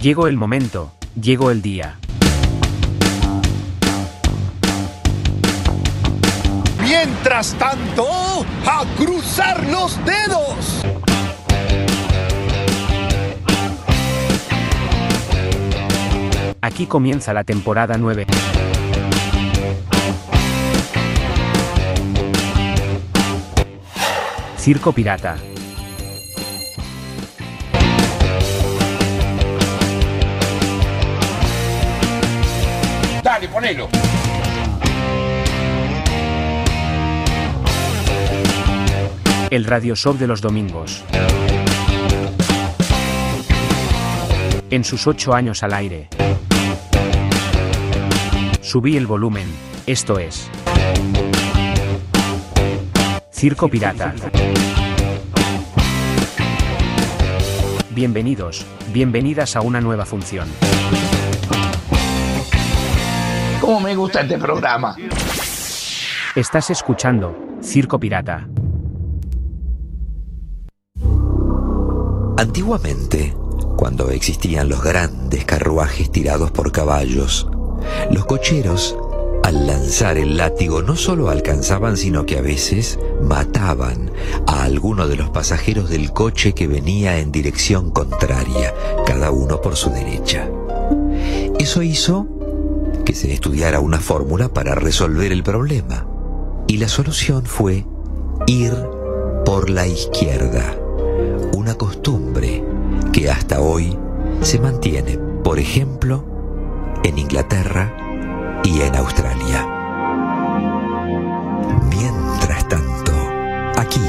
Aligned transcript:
Llegó 0.00 0.26
el 0.28 0.36
momento, 0.36 0.92
llegó 1.20 1.50
el 1.50 1.60
día. 1.60 1.98
Mientras 6.82 7.54
tanto, 7.58 8.19
a 8.66 8.84
cruzar 8.96 9.66
los 9.66 9.98
dedos. 10.04 10.84
Aquí 16.62 16.86
comienza 16.86 17.32
la 17.32 17.44
temporada 17.44 17.96
9. 17.96 18.26
Circo 24.58 24.92
Pirata. 24.92 25.36
Dale, 33.22 33.48
ponelo. 33.48 34.09
El 39.50 39.64
radio 39.64 39.96
show 39.96 40.16
de 40.16 40.28
los 40.28 40.40
domingos. 40.40 41.02
En 44.70 44.84
sus 44.84 45.08
ocho 45.08 45.34
años 45.34 45.64
al 45.64 45.74
aire. 45.74 46.08
Subí 48.60 48.96
el 48.96 49.08
volumen, 49.08 49.48
esto 49.86 50.20
es. 50.20 50.48
Circo 53.32 53.68
Pirata. 53.68 54.14
Bienvenidos, 57.90 58.64
bienvenidas 58.92 59.56
a 59.56 59.62
una 59.62 59.80
nueva 59.80 60.06
función. 60.06 60.48
¿Cómo 63.60 63.80
me 63.80 63.96
gusta 63.96 64.20
este 64.20 64.38
programa? 64.38 64.94
Estás 66.36 66.70
escuchando 66.70 67.36
Circo 67.60 67.98
Pirata. 67.98 68.46
Antiguamente, 72.40 73.34
cuando 73.76 74.08
existían 74.08 74.70
los 74.70 74.82
grandes 74.82 75.44
carruajes 75.44 76.10
tirados 76.10 76.50
por 76.50 76.72
caballos, 76.72 77.46
los 78.10 78.24
cocheros, 78.24 78.96
al 79.42 79.66
lanzar 79.66 80.16
el 80.16 80.38
látigo, 80.38 80.80
no 80.80 80.96
solo 80.96 81.28
alcanzaban, 81.28 81.98
sino 81.98 82.24
que 82.24 82.38
a 82.38 82.40
veces 82.40 82.98
mataban 83.20 84.10
a 84.46 84.62
alguno 84.62 85.06
de 85.06 85.16
los 85.16 85.28
pasajeros 85.28 85.90
del 85.90 86.14
coche 86.14 86.54
que 86.54 86.66
venía 86.66 87.18
en 87.18 87.30
dirección 87.30 87.90
contraria, 87.90 88.72
cada 89.04 89.30
uno 89.32 89.60
por 89.60 89.76
su 89.76 89.90
derecha. 89.90 90.48
Eso 91.58 91.82
hizo 91.82 92.26
que 93.04 93.14
se 93.14 93.34
estudiara 93.34 93.80
una 93.80 94.00
fórmula 94.00 94.48
para 94.48 94.74
resolver 94.74 95.30
el 95.30 95.42
problema, 95.42 96.06
y 96.66 96.78
la 96.78 96.88
solución 96.88 97.44
fue 97.44 97.84
ir 98.46 98.72
por 99.44 99.68
la 99.68 99.86
izquierda 99.86 100.79
una 101.60 101.74
costumbre 101.74 102.64
que 103.12 103.30
hasta 103.30 103.60
hoy 103.60 103.94
se 104.40 104.58
mantiene, 104.58 105.18
por 105.44 105.58
ejemplo, 105.58 106.24
en 107.04 107.18
Inglaterra 107.18 107.94
y 108.64 108.80
en 108.80 108.96
Australia. 108.96 109.66
Mientras 111.90 112.66
tanto, 112.66 113.12
aquí, 113.76 114.00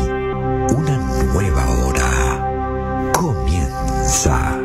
una 0.78 0.98
nueva 1.26 1.66
hora 1.84 3.12
comienza. 3.12 4.61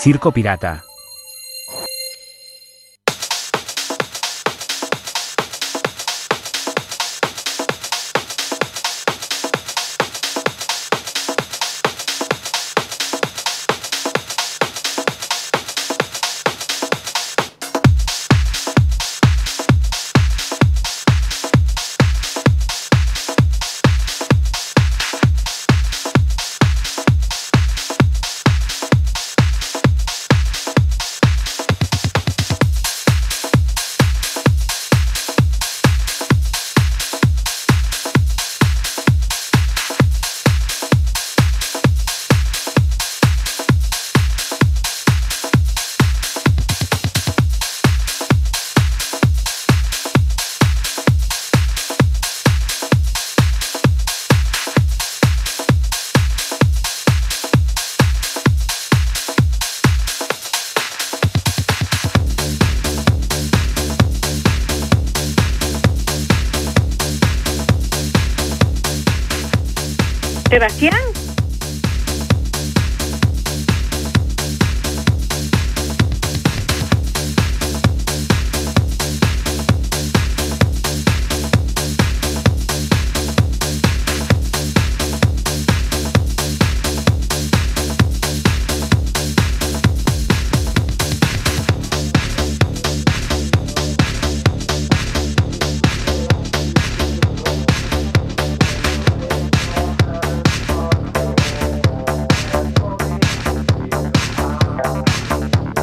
Circo 0.00 0.32
Pirata. 0.32 0.89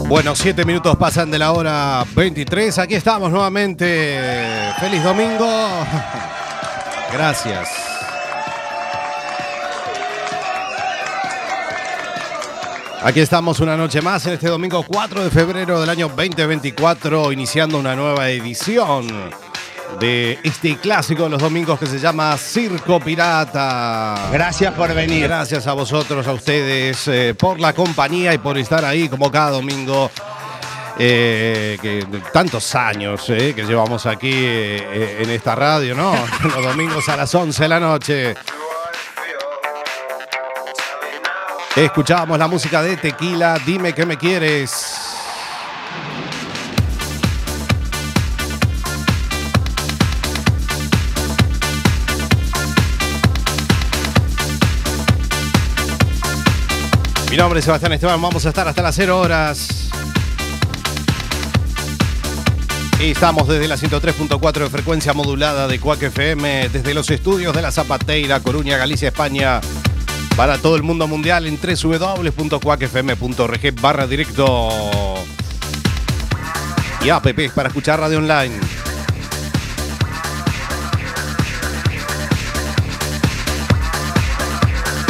Bueno, 0.08 0.38
siete 0.38 0.64
minutos 0.64 0.96
pasan 0.96 1.30
de 1.30 1.38
la 1.38 1.52
hora 1.52 2.06
23. 2.16 2.80
Aquí 2.80 2.96
estamos 2.96 3.30
nuevamente. 3.30 4.18
Feliz 4.80 5.04
domingo. 5.04 5.46
Gracias. 7.12 7.70
Aquí 13.04 13.20
estamos 13.20 13.60
una 13.60 13.76
noche 13.76 14.02
más 14.02 14.26
en 14.28 14.34
este 14.34 14.48
domingo 14.48 14.84
4 14.88 15.26
de 15.26 15.30
febrero 15.30 15.82
del 15.82 15.90
año 15.90 16.08
2024, 16.08 17.34
iniciando 17.34 17.78
una 17.78 17.94
nueva 17.94 18.30
edición 18.30 19.08
de 20.00 20.40
este 20.44 20.78
clásico 20.78 21.24
de 21.24 21.30
los 21.30 21.42
domingos 21.42 21.80
que 21.80 21.88
se 21.88 22.00
llama 22.00 22.38
Circo 22.38 23.00
Pirata. 23.00 24.30
Gracias 24.32 24.74
por 24.74 24.94
venir. 24.94 25.24
Gracias 25.24 25.66
a 25.68 25.74
vosotros, 25.74 26.28
a 26.28 26.34
ustedes, 26.34 27.08
eh, 27.08 27.34
por 27.38 27.60
la 27.60 27.74
compañía 27.74 28.34
y 28.34 28.38
por 28.38 28.58
estar 28.58 28.86
ahí 28.86 29.10
como 29.10 29.32
cada 29.32 29.52
domingo. 29.52 30.12
eh, 31.00 31.78
que 31.80 32.08
tantos 32.34 32.74
años 32.74 33.24
eh, 33.30 33.54
que 33.56 33.64
llevamos 33.64 34.08
aquí 34.08 34.34
en 34.34 35.30
esta 35.30 35.54
radio, 35.54 35.94
¿no? 35.94 36.14
Los 36.44 36.64
domingos 36.64 37.08
a 37.10 37.16
las 37.16 37.34
11 37.34 37.64
de 37.64 37.70
la 37.70 37.80
noche. 37.80 38.36
Escuchábamos 41.76 42.40
la 42.40 42.48
música 42.48 42.82
de 42.82 42.98
Tequila, 42.98 43.60
dime 43.64 43.94
que 43.94 44.08
me 44.08 44.18
quieres. 44.18 45.07
Mi 57.30 57.36
nombre 57.36 57.60
es 57.60 57.66
Sebastián 57.66 57.92
Esteban, 57.92 58.22
vamos 58.22 58.46
a 58.46 58.50
estar 58.50 58.66
hasta 58.68 58.82
las 58.82 58.96
0 58.96 59.20
horas. 59.20 59.90
Estamos 63.02 63.50
desde 63.50 63.68
la 63.68 63.76
103.4 63.76 64.54
de 64.54 64.70
frecuencia 64.70 65.14
modulada 65.14 65.68
de 65.68 65.78
Cuac 65.80 66.02
FM, 66.02 66.70
desde 66.70 66.94
los 66.94 67.10
estudios 67.10 67.54
de 67.54 67.62
la 67.62 67.72
Zapateira, 67.72 68.40
Coruña, 68.40 68.78
Galicia, 68.78 69.10
España, 69.10 69.60
para 70.38 70.58
todo 70.58 70.78
el 70.78 70.84
mundo 70.84 71.06
mundial 71.08 71.48
en 71.48 71.60
www.cuacfm.org 71.60 73.82
barra 73.82 74.08
directo. 74.08 74.70
Y 77.04 77.10
app 77.10 77.28
para 77.54 77.68
escuchar 77.68 78.00
radio 78.00 78.20
online. 78.20 78.58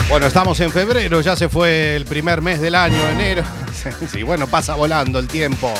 Bueno, 0.10 0.26
estamos 0.26 0.58
en 0.62 0.72
febrero, 0.72 1.20
ya 1.20 1.36
se 1.36 1.50
fue 1.50 1.98
el 1.98 2.06
primer 2.06 2.42
mes 2.42 2.62
del 2.62 2.76
año, 2.76 2.98
enero. 3.10 3.44
Sí, 4.12 4.24
bueno, 4.24 4.48
pasa 4.48 4.76
volando 4.76 5.18
el 5.18 5.28
tiempo. 5.28 5.74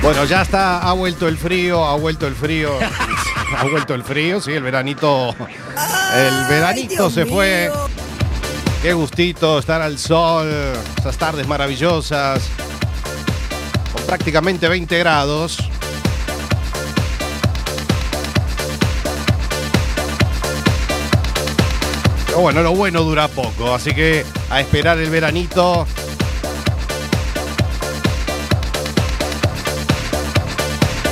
Bueno, 0.00 0.24
ya 0.24 0.42
está, 0.42 0.78
ha 0.78 0.92
vuelto 0.92 1.28
el 1.28 1.36
frío, 1.36 1.84
ha 1.84 1.96
vuelto 1.96 2.26
el 2.26 2.34
frío. 2.34 2.72
ha 3.56 3.64
vuelto 3.64 3.94
el 3.94 4.02
frío, 4.02 4.40
sí, 4.40 4.52
el 4.52 4.62
veranito. 4.62 5.34
El 6.14 6.46
veranito 6.48 7.10
se 7.10 7.26
fue. 7.26 7.70
Qué 8.82 8.94
gustito 8.94 9.58
estar 9.58 9.82
al 9.82 9.98
sol, 9.98 10.48
esas 10.98 11.18
tardes 11.18 11.46
maravillosas. 11.46 12.48
Con 13.92 14.02
prácticamente 14.04 14.68
20 14.68 14.98
grados. 14.98 15.69
Bueno, 22.40 22.62
lo 22.62 22.74
bueno 22.74 23.02
dura 23.02 23.28
poco, 23.28 23.74
así 23.74 23.94
que 23.94 24.24
a 24.48 24.60
esperar 24.60 24.98
el 24.98 25.10
veranito. 25.10 25.86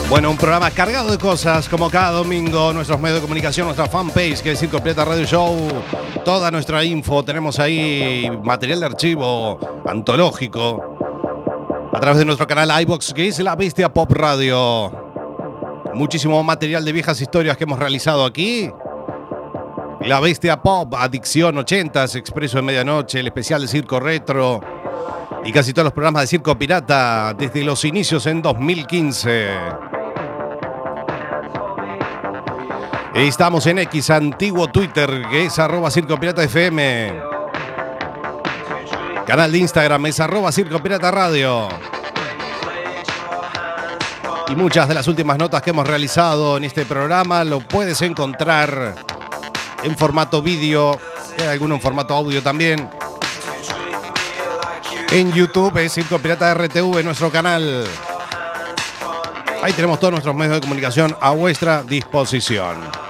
Bueno, 0.09 0.31
un 0.31 0.39
programa 0.39 0.71
cargado 0.71 1.11
de 1.11 1.19
cosas, 1.19 1.69
como 1.69 1.91
cada 1.91 2.13
domingo, 2.13 2.73
nuestros 2.73 2.99
medios 2.99 3.17
de 3.17 3.21
comunicación, 3.21 3.67
nuestra 3.67 3.87
fanpage, 3.87 4.41
que 4.41 4.53
es 4.53 4.59
Circo 4.59 4.83
Pirata 4.83 5.05
Radio 5.05 5.27
Show, 5.27 5.55
toda 6.25 6.51
nuestra 6.51 6.83
info, 6.83 7.23
tenemos 7.23 7.59
ahí 7.59 8.27
material 8.43 8.81
de 8.81 8.87
archivo 8.87 9.83
antológico, 9.87 10.97
a 11.93 12.01
través 12.01 12.21
de 12.21 12.25
nuestro 12.25 12.47
canal 12.47 12.71
iBox, 12.83 13.13
que 13.13 13.29
es 13.29 13.39
La 13.41 13.55
Bestia 13.55 13.93
Pop 13.93 14.11
Radio. 14.13 14.91
Muchísimo 15.93 16.43
material 16.43 16.87
de 16.87 16.93
viejas 16.93 17.21
historias 17.21 17.59
que 17.59 17.65
hemos 17.65 17.79
realizado 17.79 18.25
aquí. 18.25 18.71
La 20.09 20.21
Bestia 20.21 20.62
Pop, 20.62 20.95
Adicción 20.95 21.57
80s, 21.57 22.17
Expreso 22.17 22.57
de 22.57 22.62
Medianoche, 22.62 23.21
el 23.21 23.27
especial 23.27 23.61
de 23.61 23.69
Circo 23.69 24.00
Retro 24.00 24.59
y 25.45 25.53
casi 25.53 25.75
todos 25.75 25.85
los 25.85 25.93
programas 25.93 26.23
de 26.23 26.29
Circo 26.29 26.59
Pirata 26.59 27.35
desde 27.35 27.62
los 27.62 27.85
inicios 27.85 28.25
en 28.25 28.41
2015. 28.41 29.50
Estamos 33.17 33.67
en 33.67 33.81
X, 33.81 34.09
antiguo 34.09 34.69
Twitter, 34.69 35.27
que 35.31 35.45
es 35.45 35.59
arroba 35.59 35.91
Circo 35.91 36.19
Pirata 36.19 36.43
FM. 36.43 37.21
Canal 39.27 39.53
de 39.53 39.59
Instagram 39.59 40.07
es 40.07 40.21
arroba 40.21 40.50
Circo 40.53 40.83
Pirata 40.83 41.11
Radio. 41.11 41.69
Y 44.49 44.57
muchas 44.57 44.88
de 44.88 44.95
las 44.95 45.07
últimas 45.07 45.37
notas 45.37 45.61
que 45.61 45.69
hemos 45.69 45.87
realizado 45.87 46.57
en 46.57 46.65
este 46.65 46.87
programa 46.87 47.45
lo 47.45 47.61
puedes 47.61 48.00
encontrar 48.00 49.18
en 49.83 49.97
formato 49.97 50.43
vídeo, 50.43 50.99
hay 51.39 51.47
alguno 51.47 51.75
en 51.77 51.81
formato 51.81 52.15
audio 52.15 52.43
también. 52.43 52.89
En 55.11 55.33
YouTube 55.33 55.77
es 55.79 55.95
Circo 55.95 56.19
Pirata 56.19 56.53
RTV, 56.55 57.03
nuestro 57.03 57.31
canal. 57.31 57.87
Ahí 59.63 59.73
tenemos 59.73 59.99
todos 59.99 60.13
nuestros 60.13 60.35
medios 60.35 60.57
de 60.57 60.61
comunicación 60.61 61.17
a 61.21 61.31
vuestra 61.31 61.83
disposición. 61.83 63.08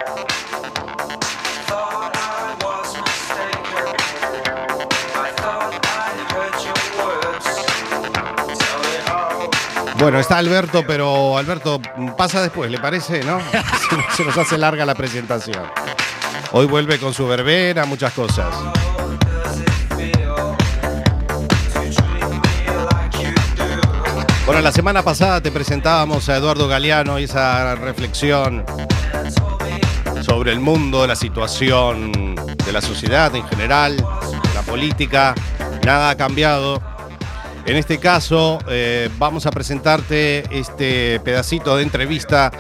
Bueno, 9.98 10.20
está 10.20 10.38
Alberto, 10.38 10.84
pero 10.86 11.36
Alberto 11.36 11.80
pasa 12.16 12.40
después, 12.40 12.70
¿le 12.70 12.78
parece? 12.78 13.24
¿No? 13.24 13.40
Se 14.16 14.24
nos 14.24 14.38
hace 14.38 14.56
larga 14.56 14.86
la 14.86 14.94
presentación. 14.94 15.64
Hoy 16.52 16.66
vuelve 16.66 16.98
con 16.98 17.12
su 17.12 17.26
verbena, 17.26 17.84
muchas 17.84 18.12
cosas. 18.12 18.54
Bueno, 24.46 24.62
la 24.62 24.72
semana 24.72 25.02
pasada 25.02 25.40
te 25.42 25.50
presentábamos 25.50 26.28
a 26.28 26.36
Eduardo 26.36 26.68
Galeano 26.68 27.18
y 27.18 27.24
esa 27.24 27.74
reflexión 27.74 28.64
sobre 30.22 30.52
el 30.52 30.60
mundo, 30.60 31.06
la 31.06 31.16
situación 31.16 32.34
de 32.34 32.72
la 32.72 32.80
sociedad 32.80 33.34
en 33.34 33.46
general, 33.48 33.96
la 34.54 34.62
política. 34.62 35.34
Nada 35.84 36.10
ha 36.10 36.16
cambiado. 36.16 36.97
En 37.68 37.76
este 37.76 37.98
caso, 37.98 38.58
eh, 38.70 39.10
vamos 39.18 39.44
a 39.44 39.50
presentarte 39.50 40.42
este 40.58 41.20
pedacito 41.20 41.76
de 41.76 41.82
entrevista 41.82 42.50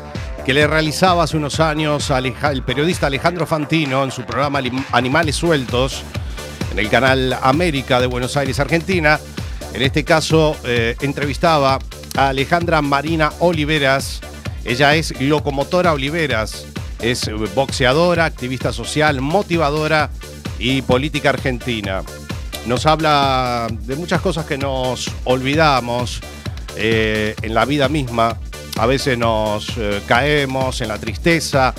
que 0.44 0.52
le 0.52 0.66
realizaba 0.66 1.22
hace 1.22 1.38
unos 1.38 1.60
años 1.60 2.10
el 2.10 2.62
periodista 2.62 3.06
Alejandro 3.06 3.46
Fantino 3.46 4.04
en 4.04 4.10
su 4.10 4.24
programa 4.24 4.60
Animales 4.92 5.34
Sueltos, 5.34 6.02
en 6.70 6.78
el 6.78 6.90
canal 6.90 7.38
América 7.40 8.02
de 8.02 8.06
Buenos 8.06 8.36
Aires, 8.36 8.60
Argentina. 8.60 9.18
En 9.72 9.80
este 9.80 10.04
caso, 10.04 10.54
eh, 10.64 10.94
entrevistaba 11.00 11.78
a 12.14 12.28
Alejandra 12.28 12.82
Marina 12.82 13.32
Oliveras. 13.38 14.20
Ella 14.62 14.94
es 14.94 15.18
locomotora 15.22 15.94
Oliveras. 15.94 16.66
Es 17.00 17.30
boxeadora, 17.54 18.26
activista 18.26 18.74
social, 18.74 19.22
motivadora 19.22 20.10
y 20.58 20.82
política 20.82 21.30
argentina. 21.30 22.02
Nos 22.66 22.86
habla 22.86 23.68
de 23.70 23.96
muchas 23.96 24.20
cosas 24.20 24.46
que 24.46 24.58
nos 24.58 25.10
olvidamos 25.24 26.20
eh, 26.76 27.34
en 27.42 27.54
la 27.54 27.64
vida 27.64 27.88
misma. 27.88 28.38
A 28.76 28.86
veces 28.86 29.18
nos 29.18 29.76
eh, 29.76 30.00
caemos 30.06 30.80
en 30.80 30.88
la 30.88 30.98
tristeza, 30.98 31.74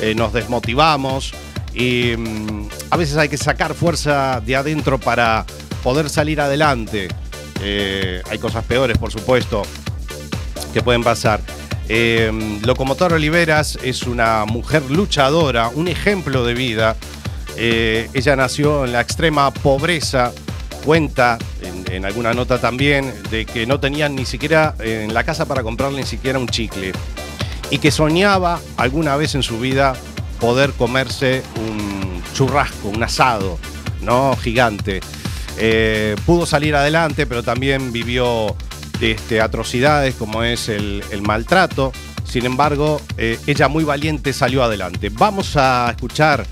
eh, 0.00 0.14
nos 0.14 0.32
desmotivamos 0.32 1.32
y 1.72 2.16
mm, 2.16 2.68
a 2.90 2.96
veces 2.96 3.16
hay 3.16 3.28
que 3.28 3.36
sacar 3.36 3.74
fuerza 3.74 4.42
de 4.44 4.56
adentro 4.56 4.98
para 4.98 5.44
poder 5.82 6.10
salir 6.10 6.40
adelante. 6.40 7.08
Hay 7.62 8.38
cosas 8.38 8.64
peores, 8.64 8.96
por 8.96 9.12
supuesto, 9.12 9.62
que 10.72 10.82
pueden 10.82 11.04
pasar. 11.04 11.42
Locomotora 12.62 13.16
Oliveras 13.16 13.78
es 13.82 14.04
una 14.04 14.46
mujer 14.46 14.90
luchadora, 14.90 15.68
un 15.68 15.86
ejemplo 15.86 16.44
de 16.46 16.54
vida. 16.54 16.96
Eh, 17.56 18.08
ella 18.14 18.36
nació 18.36 18.84
en 18.84 18.92
la 18.92 19.00
extrema 19.00 19.50
pobreza, 19.50 20.32
cuenta 20.84 21.38
en, 21.62 22.04
alguna 22.04 22.32
nota 22.32 22.58
también 22.58 23.12
de 23.30 23.44
que 23.44 23.66
no 23.66 23.80
tenían 23.80 24.14
ni 24.14 24.24
siquiera 24.24 24.74
en 24.78 25.12
la 25.12 25.24
casa 25.24 25.44
para 25.46 25.62
comprarle 25.62 26.00
ni 26.00 26.06
siquiera 26.06 26.38
un 26.38 26.48
chicle 26.48 26.92
y 27.70 27.78
que 27.78 27.90
soñaba 27.90 28.60
alguna 28.76 29.16
vez 29.16 29.34
en 29.34 29.42
su 29.42 29.58
vida 29.60 29.94
poder 30.40 30.72
comerse 30.72 31.42
un 31.56 32.22
churrasco, 32.34 32.88
un 32.88 33.02
asado, 33.02 33.58
¿no? 34.02 34.36
Gigante. 34.36 35.00
Eh, 35.58 36.16
pudo 36.24 36.46
salir 36.46 36.74
adelante, 36.74 37.26
pero 37.26 37.42
también 37.42 37.92
vivió 37.92 38.56
este, 39.00 39.40
atrocidades 39.40 40.14
como 40.14 40.42
es 40.42 40.68
el, 40.68 41.04
el 41.10 41.22
maltrato. 41.22 41.92
Sin 42.24 42.46
embargo, 42.46 43.00
eh, 43.18 43.38
ella 43.46 43.68
muy 43.68 43.84
valiente 43.84 44.32
salió 44.32 44.62
adelante. 44.62 45.10
Vamos 45.10 45.56
a 45.56 45.90
escuchar 45.90 46.46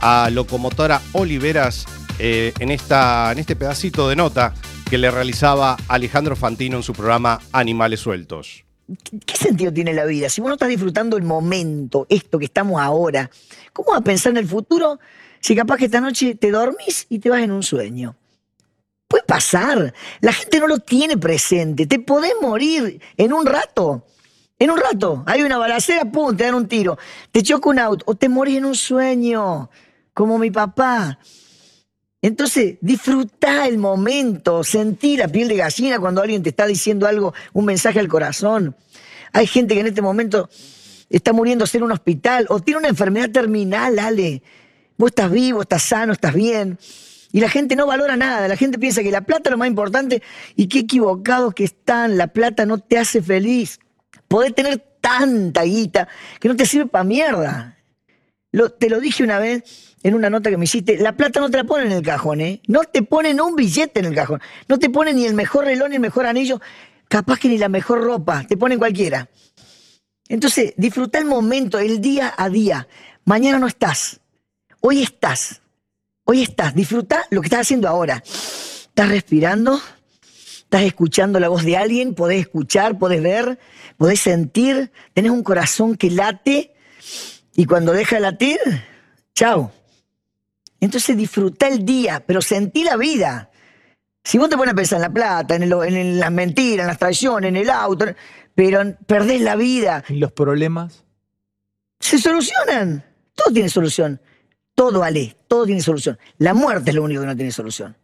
a 0.00 0.30
Locomotora 0.30 1.00
Oliveras 1.12 1.86
eh, 2.18 2.52
en, 2.58 2.70
esta, 2.70 3.32
en 3.32 3.38
este 3.38 3.56
pedacito 3.56 4.08
de 4.08 4.16
nota 4.16 4.54
que 4.88 4.98
le 4.98 5.10
realizaba 5.10 5.76
Alejandro 5.88 6.36
Fantino 6.36 6.76
en 6.76 6.82
su 6.82 6.92
programa 6.92 7.40
Animales 7.52 8.00
Sueltos. 8.00 8.64
¿Qué 9.24 9.36
sentido 9.36 9.72
tiene 9.72 9.94
la 9.94 10.04
vida? 10.04 10.28
Si 10.28 10.40
vos 10.40 10.48
no 10.48 10.54
estás 10.54 10.68
disfrutando 10.68 11.16
el 11.16 11.22
momento, 11.22 12.06
esto 12.08 12.38
que 12.38 12.46
estamos 12.46 12.80
ahora, 12.80 13.30
¿cómo 13.72 13.90
vas 13.90 14.00
a 14.00 14.04
pensar 14.04 14.32
en 14.32 14.38
el 14.38 14.48
futuro 14.48 14.98
si 15.38 15.54
capaz 15.54 15.76
que 15.76 15.84
esta 15.84 16.00
noche 16.00 16.34
te 16.34 16.50
dormís 16.50 17.06
y 17.08 17.20
te 17.20 17.30
vas 17.30 17.42
en 17.42 17.52
un 17.52 17.62
sueño? 17.62 18.16
Puede 19.06 19.24
pasar. 19.24 19.94
La 20.20 20.32
gente 20.32 20.60
no 20.60 20.66
lo 20.66 20.78
tiene 20.78 21.16
presente. 21.16 21.86
Te 21.86 21.98
podés 21.98 22.32
morir 22.40 23.00
en 23.16 23.32
un 23.32 23.46
rato. 23.46 24.04
En 24.58 24.70
un 24.70 24.78
rato. 24.78 25.24
Hay 25.26 25.42
una 25.42 25.58
balacera, 25.58 26.04
pum, 26.04 26.36
te 26.36 26.44
dan 26.44 26.54
un 26.54 26.68
tiro. 26.68 26.98
Te 27.32 27.42
choca 27.42 27.70
un 27.70 27.78
auto. 27.78 28.04
O 28.06 28.14
te 28.14 28.28
morís 28.28 28.58
en 28.58 28.66
un 28.66 28.74
sueño. 28.74 29.68
Como 30.20 30.36
mi 30.36 30.50
papá. 30.50 31.18
Entonces, 32.20 32.76
disfrutá 32.82 33.66
el 33.66 33.78
momento, 33.78 34.62
sentí 34.62 35.16
la 35.16 35.28
piel 35.28 35.48
de 35.48 35.56
gallina 35.56 35.98
cuando 35.98 36.20
alguien 36.20 36.42
te 36.42 36.50
está 36.50 36.66
diciendo 36.66 37.06
algo, 37.06 37.32
un 37.54 37.64
mensaje 37.64 38.00
al 38.00 38.06
corazón. 38.08 38.76
Hay 39.32 39.46
gente 39.46 39.72
que 39.72 39.80
en 39.80 39.86
este 39.86 40.02
momento 40.02 40.50
está 41.08 41.32
muriéndose 41.32 41.78
en 41.78 41.84
un 41.84 41.92
hospital 41.92 42.44
o 42.50 42.60
tiene 42.60 42.80
una 42.80 42.88
enfermedad 42.88 43.30
terminal, 43.30 43.98
Ale. 43.98 44.42
Vos 44.98 45.08
estás 45.08 45.30
vivo, 45.30 45.62
estás 45.62 45.84
sano, 45.84 46.12
estás 46.12 46.34
bien. 46.34 46.78
Y 47.32 47.40
la 47.40 47.48
gente 47.48 47.74
no 47.74 47.86
valora 47.86 48.18
nada, 48.18 48.46
la 48.46 48.58
gente 48.58 48.78
piensa 48.78 49.02
que 49.02 49.10
la 49.10 49.22
plata 49.22 49.48
es 49.48 49.52
lo 49.52 49.56
más 49.56 49.68
importante 49.68 50.22
y 50.54 50.68
qué 50.68 50.80
equivocados 50.80 51.54
que 51.54 51.64
están, 51.64 52.18
la 52.18 52.26
plata 52.26 52.66
no 52.66 52.76
te 52.76 52.98
hace 52.98 53.22
feliz. 53.22 53.80
Podés 54.28 54.54
tener 54.54 54.84
tanta 55.00 55.62
guita 55.62 56.08
que 56.38 56.48
no 56.48 56.56
te 56.56 56.66
sirve 56.66 56.88
para 56.90 57.04
mierda. 57.04 57.78
Lo- 58.52 58.70
te 58.70 58.90
lo 58.90 59.00
dije 59.00 59.22
una 59.24 59.38
vez 59.38 59.89
en 60.02 60.14
una 60.14 60.30
nota 60.30 60.50
que 60.50 60.56
me 60.56 60.64
hiciste, 60.64 60.98
la 60.98 61.12
plata 61.12 61.40
no 61.40 61.50
te 61.50 61.58
la 61.58 61.64
ponen 61.64 61.88
en 61.88 61.98
el 61.98 62.02
cajón, 62.02 62.40
¿eh? 62.40 62.60
No 62.66 62.80
te 62.84 63.02
ponen 63.02 63.40
un 63.40 63.54
billete 63.54 64.00
en 64.00 64.06
el 64.06 64.14
cajón. 64.14 64.40
No 64.68 64.78
te 64.78 64.88
ponen 64.88 65.16
ni 65.16 65.26
el 65.26 65.34
mejor 65.34 65.64
reloj 65.64 65.88
ni 65.88 65.96
el 65.96 66.00
mejor 66.00 66.26
anillo, 66.26 66.60
capaz 67.08 67.38
que 67.38 67.48
ni 67.48 67.58
la 67.58 67.68
mejor 67.68 68.02
ropa, 68.02 68.44
te 68.48 68.56
ponen 68.56 68.78
cualquiera. 68.78 69.28
Entonces, 70.28 70.74
disfruta 70.76 71.18
el 71.18 71.24
momento, 71.24 71.78
el 71.78 72.00
día 72.00 72.32
a 72.36 72.48
día. 72.48 72.86
Mañana 73.24 73.58
no 73.58 73.66
estás. 73.66 74.20
Hoy 74.80 75.02
estás. 75.02 75.60
Hoy 76.24 76.42
estás. 76.42 76.74
Disfruta 76.74 77.26
lo 77.30 77.40
que 77.40 77.48
estás 77.48 77.62
haciendo 77.62 77.88
ahora. 77.88 78.22
Estás 78.24 79.08
respirando, 79.08 79.80
estás 80.22 80.82
escuchando 80.82 81.40
la 81.40 81.48
voz 81.48 81.64
de 81.64 81.76
alguien, 81.76 82.14
podés 82.14 82.40
escuchar, 82.40 82.98
podés 82.98 83.22
ver, 83.22 83.58
podés 83.96 84.20
sentir, 84.20 84.92
tenés 85.14 85.32
un 85.32 85.42
corazón 85.42 85.96
que 85.96 86.10
late 86.10 86.74
y 87.56 87.64
cuando 87.66 87.92
deja 87.92 88.16
de 88.16 88.22
latir, 88.22 88.58
chao. 89.34 89.72
Entonces 90.80 91.16
disfruta 91.16 91.68
el 91.68 91.84
día, 91.84 92.22
pero 92.26 92.40
sentí 92.40 92.84
la 92.84 92.96
vida. 92.96 93.50
Si 94.24 94.38
vos 94.38 94.48
te 94.48 94.56
pones 94.56 94.72
a 94.72 94.76
pensar 94.76 94.96
en 94.96 95.02
la 95.02 95.10
plata, 95.12 95.54
en, 95.56 95.62
el- 95.64 95.72
en 95.72 96.18
las 96.20 96.30
mentiras, 96.32 96.84
en 96.84 96.88
las 96.88 96.98
traiciones, 96.98 97.48
en 97.48 97.56
el 97.56 97.70
auto, 97.70 98.06
pero 98.54 98.80
perdés 99.06 99.40
la 99.40 99.56
vida, 99.56 100.04
¿Y 100.08 100.14
los 100.16 100.32
problemas? 100.32 101.04
se 102.00 102.18
solucionan. 102.18 103.04
Todo 103.34 103.52
tiene 103.52 103.68
solución. 103.68 104.20
Todo, 104.74 105.02
Ale, 105.02 105.36
todo 105.48 105.66
tiene 105.66 105.82
solución. 105.82 106.18
La 106.38 106.54
muerte 106.54 106.90
es 106.90 106.96
lo 106.96 107.02
único 107.02 107.20
que 107.20 107.26
no 107.26 107.36
tiene 107.36 107.52
solución. 107.52 107.96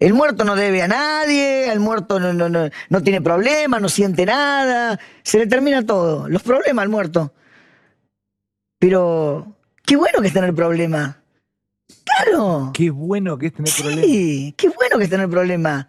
El 0.00 0.14
muerto 0.14 0.44
no 0.44 0.54
debe 0.56 0.82
a 0.82 0.88
nadie, 0.88 1.70
el 1.72 1.80
muerto 1.80 2.20
no, 2.20 2.32
no, 2.32 2.48
no, 2.48 2.68
no 2.88 3.02
tiene 3.02 3.20
problemas, 3.20 3.80
no 3.82 3.88
siente 3.88 4.24
nada, 4.26 4.98
se 5.22 5.38
le 5.38 5.46
termina 5.48 5.84
todo. 5.84 6.28
Los 6.28 6.42
problemas 6.42 6.82
al 6.84 6.88
muerto. 6.88 7.32
Pero, 8.78 9.56
qué 9.84 9.96
bueno 9.96 10.20
que 10.20 10.28
es 10.28 10.32
tener 10.34 10.54
problemas. 10.54 11.16
Claro. 12.24 12.70
Qué 12.74 12.90
bueno 12.90 13.38
que 13.38 13.46
es 13.46 13.52
tener 13.52 13.72
problemas. 13.72 14.04
Sí, 14.04 14.54
qué 14.56 14.68
bueno 14.68 14.98
que 14.98 15.04
es 15.04 15.10
tener 15.10 15.28
problemas. 15.28 15.86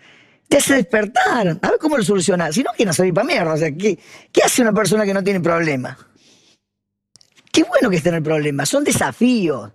Te 0.47 0.57
hace 0.57 0.75
despertar. 0.75 1.59
A 1.61 1.69
ver 1.69 1.79
cómo 1.79 1.97
lo 1.97 2.03
soluciona. 2.03 2.51
Si 2.51 2.63
no, 2.63 2.71
no 2.85 2.93
salir 2.93 3.13
para 3.13 3.27
mierda. 3.27 3.53
O 3.53 3.57
sea, 3.57 3.71
¿qué, 3.71 3.99
¿qué 4.31 4.41
hace 4.43 4.61
una 4.61 4.73
persona 4.73 5.05
que 5.05 5.13
no 5.13 5.23
tiene 5.23 5.39
problemas? 5.39 5.97
Qué 7.51 7.63
bueno 7.63 7.89
que 7.89 7.97
es 7.97 8.03
tener 8.03 8.23
problemas. 8.23 8.69
Son 8.69 8.83
desafíos. 8.83 9.71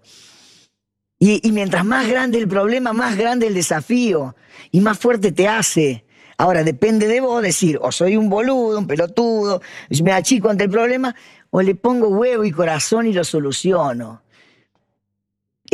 Y, 1.19 1.47
y 1.47 1.53
mientras 1.53 1.85
más 1.85 2.09
grande 2.09 2.39
el 2.39 2.49
problema, 2.49 2.93
más 2.93 3.17
grande 3.17 3.47
el 3.47 3.55
desafío. 3.55 4.35
Y 4.71 4.81
más 4.81 4.99
fuerte 4.99 5.33
te 5.33 5.49
hace. 5.49 6.05
Ahora, 6.37 6.65
depende 6.65 7.07
de 7.07 7.21
vos 7.21 7.43
decir, 7.43 7.79
o 7.81 7.93
soy 7.93 8.17
un 8.17 8.29
boludo, 8.29 8.79
un 8.79 8.89
pelotudo, 8.89 9.63
me 10.03 10.13
achico 10.13 10.51
ante 10.51 10.65
el 10.65 10.71
problema, 10.71 11.15
o 11.51 11.63
le 11.63 11.77
pongo 11.77 12.09
huevo 12.09 12.45
y 12.45 12.51
corazón 12.51 13.07
y 13.07 13.13
lo 13.13 13.23
soluciono. 13.23 14.24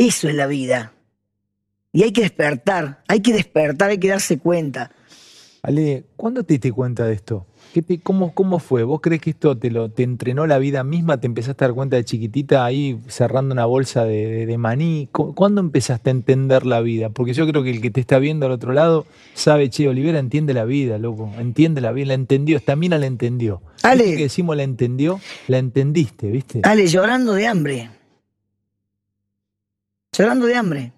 Eso 0.07 0.27
es 0.29 0.33
la 0.35 0.47
vida. 0.47 0.93
Y 1.93 2.01
hay 2.03 2.11
que 2.11 2.21
despertar, 2.21 3.03
hay 3.07 3.19
que 3.19 3.33
despertar, 3.33 3.91
hay 3.91 3.99
que 3.99 4.07
darse 4.07 4.39
cuenta. 4.39 4.91
Ale, 5.61 6.05
¿cuándo 6.15 6.43
te 6.43 6.55
diste 6.55 6.71
cuenta 6.71 7.05
de 7.05 7.13
esto? 7.13 7.45
¿Qué 7.71 7.83
te- 7.83 7.99
cómo, 7.99 8.33
¿Cómo 8.33 8.57
fue? 8.57 8.83
¿Vos 8.83 8.99
crees 8.99 9.21
que 9.21 9.29
esto 9.29 9.55
te, 9.55 9.69
lo, 9.69 9.89
te 9.91 10.01
entrenó 10.01 10.47
la 10.47 10.57
vida 10.57 10.83
misma? 10.83 11.19
¿Te 11.19 11.27
empezaste 11.27 11.63
a 11.63 11.67
dar 11.67 11.75
cuenta 11.75 11.97
de 11.97 12.03
chiquitita 12.03 12.65
ahí 12.65 12.97
cerrando 13.07 13.53
una 13.53 13.65
bolsa 13.65 14.03
de, 14.03 14.25
de- 14.25 14.45
de 14.47 14.57
maní? 14.57 15.07
¿Cu- 15.11 15.35
¿Cuándo 15.35 15.61
empezaste 15.61 16.09
a 16.09 16.11
entender 16.13 16.65
la 16.65 16.81
vida? 16.81 17.09
Porque 17.09 17.33
yo 17.33 17.47
creo 17.47 17.61
que 17.61 17.69
el 17.69 17.79
que 17.79 17.91
te 17.91 18.01
está 18.01 18.17
viendo 18.17 18.47
al 18.47 18.53
otro 18.53 18.73
lado 18.73 19.05
sabe, 19.35 19.69
che, 19.69 19.87
Olivera 19.87 20.17
entiende 20.17 20.55
la 20.55 20.65
vida, 20.65 20.97
loco. 20.97 21.31
Entiende 21.37 21.79
la 21.79 21.91
vida, 21.91 22.07
la 22.07 22.13
entendió. 22.15 22.57
Esta 22.57 22.75
mina 22.75 22.97
la 22.97 23.05
entendió. 23.05 23.61
Ale. 23.83 24.03
¿Viste 24.03 24.17
que 24.17 24.23
decimos 24.23 24.57
la 24.57 24.63
entendió? 24.63 25.21
La 25.47 25.59
entendiste, 25.59 26.31
¿viste? 26.31 26.61
Ale, 26.63 26.87
llorando 26.87 27.33
de 27.33 27.45
hambre. 27.45 27.89
Llorando 30.17 30.45
de 30.45 30.55
hambre. 30.55 30.91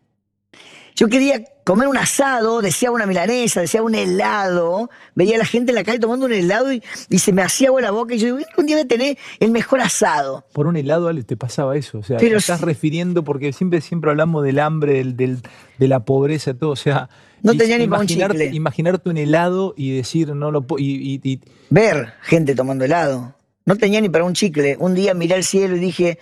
Yo 0.95 1.07
quería 1.07 1.43
comer 1.63 1.87
un 1.87 1.97
asado, 1.97 2.61
deseaba 2.61 2.95
una 2.95 3.05
milanesa, 3.05 3.61
deseaba 3.61 3.85
un 3.85 3.93
helado. 3.95 4.89
Veía 5.15 5.35
a 5.35 5.37
la 5.39 5.45
gente 5.45 5.71
en 5.71 5.75
la 5.75 5.83
calle 5.83 5.99
tomando 5.99 6.25
un 6.25 6.33
helado 6.33 6.71
y, 6.73 6.81
y 7.09 7.19
se 7.19 7.31
me 7.31 7.41
hacía 7.43 7.67
agua 7.69 7.81
la 7.81 7.91
boca. 7.91 8.13
Y 8.15 8.17
yo 8.19 8.35
digo, 8.35 8.49
un 8.57 8.65
día 8.65 8.75
voy 8.75 8.85
a 8.85 8.87
tener 8.87 9.17
el 9.39 9.51
mejor 9.51 9.81
asado. 9.81 10.45
Por 10.53 10.65
un 10.67 10.77
helado, 10.77 11.07
Ale, 11.07 11.23
te 11.23 11.35
pasaba 11.37 11.75
eso. 11.77 11.99
O 11.99 12.03
sea, 12.03 12.17
Pero 12.17 12.33
te 12.33 12.37
estás 12.37 12.61
refiriendo 12.61 13.23
porque 13.23 13.53
siempre, 13.53 13.81
siempre 13.81 14.09
hablamos 14.11 14.43
del 14.43 14.57
hambre, 14.59 14.93
del, 14.93 15.15
del- 15.15 15.41
de 15.77 15.87
la 15.87 16.05
pobreza, 16.05 16.53
todo. 16.55 16.71
O 16.71 16.75
sea, 16.75 17.07
No 17.43 17.53
tenía 17.55 17.77
ni 17.77 17.83
un 17.85 18.07
chicle. 18.07 18.49
Imaginarte 18.55 19.09
un 19.09 19.17
helado 19.17 19.73
y 19.77 19.95
decir, 19.95 20.35
no 20.35 20.49
lo 20.51 20.63
puedo. 20.65 20.83
Y, 20.83 21.19
y- 21.23 21.29
y- 21.31 21.39
Ver 21.69 22.13
gente 22.21 22.53
tomando 22.55 22.83
helado. 22.85 23.35
No 23.65 23.75
tenía 23.77 24.01
ni 24.01 24.09
para 24.09 24.23
un 24.25 24.33
chicle. 24.33 24.75
Un 24.79 24.93
día 24.95 25.13
miré 25.13 25.35
al 25.35 25.43
cielo 25.43 25.75
y 25.75 25.79
dije, 25.79 26.19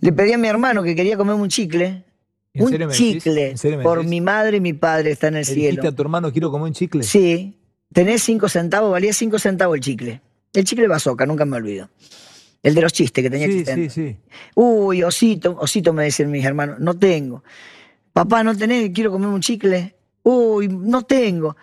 le 0.00 0.12
pedí 0.12 0.32
a 0.32 0.38
mi 0.38 0.48
hermano 0.48 0.82
que 0.82 0.94
quería 0.94 1.16
comerme 1.18 1.42
un 1.42 1.48
chicle. 1.48 2.04
¿En 2.52 2.64
Un 2.64 2.70
serio 2.70 2.86
me 2.88 2.92
decís? 2.92 3.22
chicle. 3.22 3.50
¿En 3.50 3.58
serio 3.58 3.78
me 3.78 3.84
Por 3.84 4.04
mi 4.04 4.20
madre 4.20 4.56
y 4.56 4.60
mi 4.60 4.72
padre 4.72 5.12
está 5.12 5.28
en 5.28 5.36
el 5.36 5.46
¿Le 5.46 5.54
dijiste 5.54 5.72
cielo. 5.82 5.88
a 5.88 5.92
tu 5.92 6.02
hermano 6.02 6.32
quiero 6.32 6.50
comer 6.50 6.68
un 6.68 6.72
chicle? 6.74 7.02
Sí, 7.02 7.56
tenés 7.92 8.22
cinco 8.22 8.48
centavos, 8.48 8.90
valía 8.90 9.12
cinco 9.12 9.38
centavos 9.38 9.76
el 9.76 9.82
chicle. 9.82 10.20
El 10.52 10.64
chicle 10.64 10.88
bazooka, 10.88 11.26
nunca 11.26 11.44
me 11.44 11.56
olvido. 11.56 11.88
El 12.62 12.74
de 12.74 12.82
los 12.82 12.92
chistes 12.92 13.22
que 13.22 13.30
tenía 13.30 13.46
sí, 13.46 13.58
chiste 13.58 13.74
sí, 13.74 13.88
sí. 13.90 14.16
Uy, 14.54 15.02
osito, 15.02 15.56
osito 15.60 15.92
me 15.92 16.04
decían 16.04 16.30
mis 16.30 16.44
hermanos, 16.44 16.78
no 16.80 16.98
tengo. 16.98 17.42
Papá, 18.12 18.42
no 18.42 18.56
tenés, 18.56 18.90
quiero 18.92 19.12
comer 19.12 19.28
un 19.28 19.40
chicle. 19.40 19.94
Uy, 20.24 20.68
no 20.68 21.02
tengo. 21.02 21.56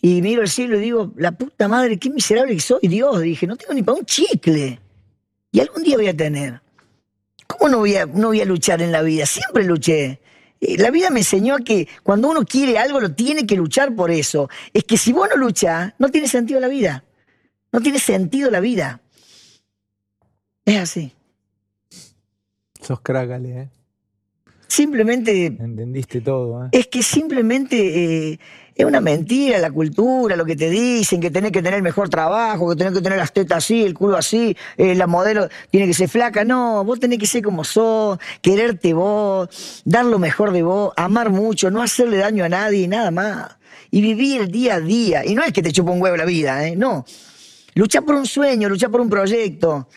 Y 0.00 0.22
miro 0.22 0.42
el 0.42 0.48
cielo 0.48 0.78
y 0.78 0.80
digo, 0.82 1.12
la 1.16 1.32
puta 1.32 1.66
madre, 1.66 1.98
qué 1.98 2.08
miserable 2.10 2.54
que 2.54 2.60
soy, 2.60 2.86
Dios. 2.88 3.20
Dije, 3.20 3.46
no 3.46 3.56
tengo 3.56 3.74
ni 3.74 3.82
para 3.82 3.98
un 3.98 4.04
chicle. 4.04 4.78
Y 5.50 5.60
algún 5.60 5.82
día 5.82 5.96
voy 5.96 6.06
a 6.08 6.16
tener. 6.16 6.60
¿Cómo 7.46 7.68
no 7.68 7.78
voy 7.78 7.96
a, 7.96 8.06
no 8.06 8.28
voy 8.28 8.40
a 8.40 8.44
luchar 8.44 8.82
en 8.82 8.92
la 8.92 9.02
vida? 9.02 9.26
Siempre 9.26 9.64
luché. 9.64 10.20
Eh, 10.60 10.78
La 10.78 10.90
vida 10.90 11.10
me 11.10 11.20
enseñó 11.20 11.56
a 11.56 11.58
que 11.60 11.88
cuando 12.02 12.28
uno 12.28 12.44
quiere 12.44 12.78
algo, 12.78 13.00
lo 13.00 13.12
tiene 13.14 13.46
que 13.46 13.56
luchar 13.56 13.94
por 13.94 14.10
eso. 14.10 14.48
Es 14.72 14.84
que 14.84 14.96
si 14.96 15.12
vos 15.12 15.28
no 15.28 15.36
luchás, 15.36 15.92
no 15.98 16.08
tiene 16.08 16.28
sentido 16.28 16.60
la 16.60 16.68
vida. 16.68 17.04
No 17.72 17.80
tiene 17.80 17.98
sentido 17.98 18.50
la 18.50 18.60
vida. 18.60 19.00
Es 20.64 20.78
así. 20.78 21.12
Sos 22.80 23.00
crack, 23.00 23.30
Ale, 23.30 23.60
¿eh? 23.62 23.68
Simplemente 24.66 25.46
Entendiste 25.46 26.20
todo, 26.20 26.64
¿eh? 26.64 26.68
Es 26.72 26.86
que 26.88 27.02
simplemente 27.02 28.30
eh, 28.32 28.40
es 28.74 28.84
una 28.84 29.00
mentira 29.00 29.58
la 29.58 29.70
cultura, 29.70 30.36
lo 30.36 30.44
que 30.44 30.56
te 30.56 30.68
dicen, 30.68 31.20
que 31.20 31.30
tenés 31.30 31.52
que 31.52 31.62
tener 31.62 31.80
mejor 31.80 32.08
trabajo, 32.08 32.70
que 32.70 32.76
tenés 32.76 32.92
que 32.92 33.00
tener 33.00 33.18
las 33.18 33.32
tetas 33.32 33.58
así, 33.58 33.84
el 33.84 33.94
culo 33.94 34.16
así, 34.16 34.56
eh, 34.76 34.94
la 34.96 35.06
modelo 35.06 35.48
tiene 35.70 35.86
que 35.86 35.94
ser 35.94 36.08
flaca. 36.08 36.44
No, 36.44 36.82
vos 36.84 36.98
tenés 36.98 37.18
que 37.18 37.26
ser 37.26 37.42
como 37.42 37.62
sos, 37.62 38.18
quererte 38.42 38.92
vos, 38.92 39.82
dar 39.84 40.04
lo 40.04 40.18
mejor 40.18 40.50
de 40.52 40.62
vos, 40.62 40.92
amar 40.96 41.30
mucho, 41.30 41.70
no 41.70 41.82
hacerle 41.82 42.16
daño 42.16 42.44
a 42.44 42.48
nadie 42.48 42.88
nada 42.88 43.10
más. 43.10 43.56
Y 43.92 44.00
vivir 44.00 44.40
el 44.40 44.50
día 44.50 44.74
a 44.74 44.80
día. 44.80 45.24
Y 45.24 45.36
no 45.36 45.44
es 45.44 45.52
que 45.52 45.62
te 45.62 45.70
chupa 45.70 45.92
un 45.92 46.02
huevo 46.02 46.16
la 46.16 46.24
vida, 46.24 46.66
¿eh? 46.66 46.74
No. 46.74 47.04
Luchá 47.74 48.02
por 48.02 48.16
un 48.16 48.26
sueño, 48.26 48.68
luchá 48.68 48.88
por 48.88 49.00
un 49.00 49.08
proyecto, 49.08 49.88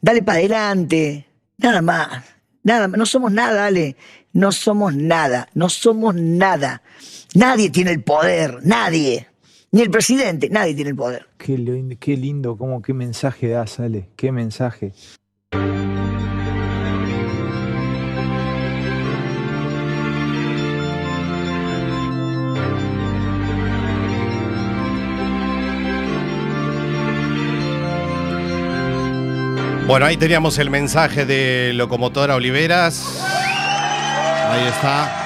dale 0.00 0.22
para 0.22 0.38
adelante, 0.38 1.26
nada 1.56 1.80
más. 1.80 2.24
Nada, 2.62 2.88
más. 2.88 2.98
no 2.98 3.06
somos 3.06 3.32
nada, 3.32 3.66
Ale. 3.66 3.96
No 4.32 4.52
somos 4.52 4.94
nada, 4.94 5.48
no 5.54 5.70
somos 5.70 6.14
nada. 6.14 6.82
Nadie 7.36 7.68
tiene 7.68 7.90
el 7.90 8.02
poder, 8.02 8.60
nadie. 8.62 9.26
Ni 9.70 9.82
el 9.82 9.90
presidente, 9.90 10.48
nadie 10.48 10.74
tiene 10.74 10.88
el 10.88 10.96
poder. 10.96 11.26
Qué, 11.36 11.58
lindo, 11.58 11.94
qué 12.00 12.16
lindo, 12.16 12.56
cómo, 12.56 12.80
qué 12.80 12.94
mensaje 12.94 13.48
das, 13.48 13.78
Ale. 13.78 14.08
Qué 14.16 14.32
mensaje. 14.32 14.94
Bueno, 29.86 30.06
ahí 30.06 30.16
teníamos 30.16 30.58
el 30.58 30.70
mensaje 30.70 31.26
de 31.26 31.72
Locomotora 31.74 32.34
Oliveras. 32.34 33.22
Ahí 34.48 34.68
está. 34.68 35.25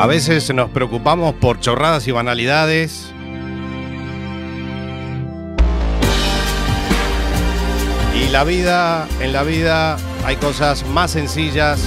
A 0.00 0.06
veces 0.06 0.50
nos 0.54 0.70
preocupamos 0.70 1.34
por 1.34 1.60
chorradas 1.60 2.08
y 2.08 2.10
banalidades. 2.10 3.12
Y 8.14 8.28
la 8.30 8.44
vida, 8.44 9.06
en 9.20 9.34
la 9.34 9.42
vida 9.42 9.98
hay 10.24 10.36
cosas 10.36 10.86
más 10.86 11.10
sencillas 11.10 11.82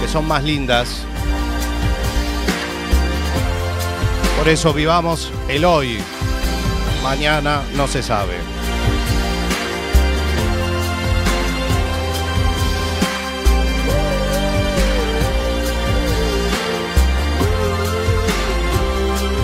que 0.00 0.08
son 0.08 0.26
más 0.26 0.42
lindas. 0.42 1.04
Por 4.38 4.48
eso 4.48 4.72
vivamos 4.72 5.34
el 5.48 5.66
hoy. 5.66 5.98
Mañana 7.02 7.60
no 7.76 7.88
se 7.88 8.02
sabe. 8.02 8.49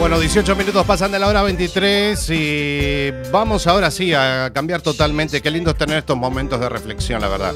Bueno, 0.07 0.21
18 0.21 0.55
minutos 0.55 0.87
pasan 0.87 1.11
de 1.11 1.19
la 1.19 1.27
hora 1.27 1.43
23 1.43 2.31
y 2.31 3.11
vamos 3.33 3.67
ahora 3.67 3.91
sí 3.91 4.15
a 4.15 4.53
cambiar 4.55 4.81
totalmente. 4.81 5.43
Qué 5.43 5.51
lindo 5.51 5.73
es 5.73 5.77
tener 5.77 5.99
estos 5.99 6.17
momentos 6.17 6.61
de 6.61 6.69
reflexión, 6.69 7.21
la 7.21 7.27
verdad. 7.27 7.53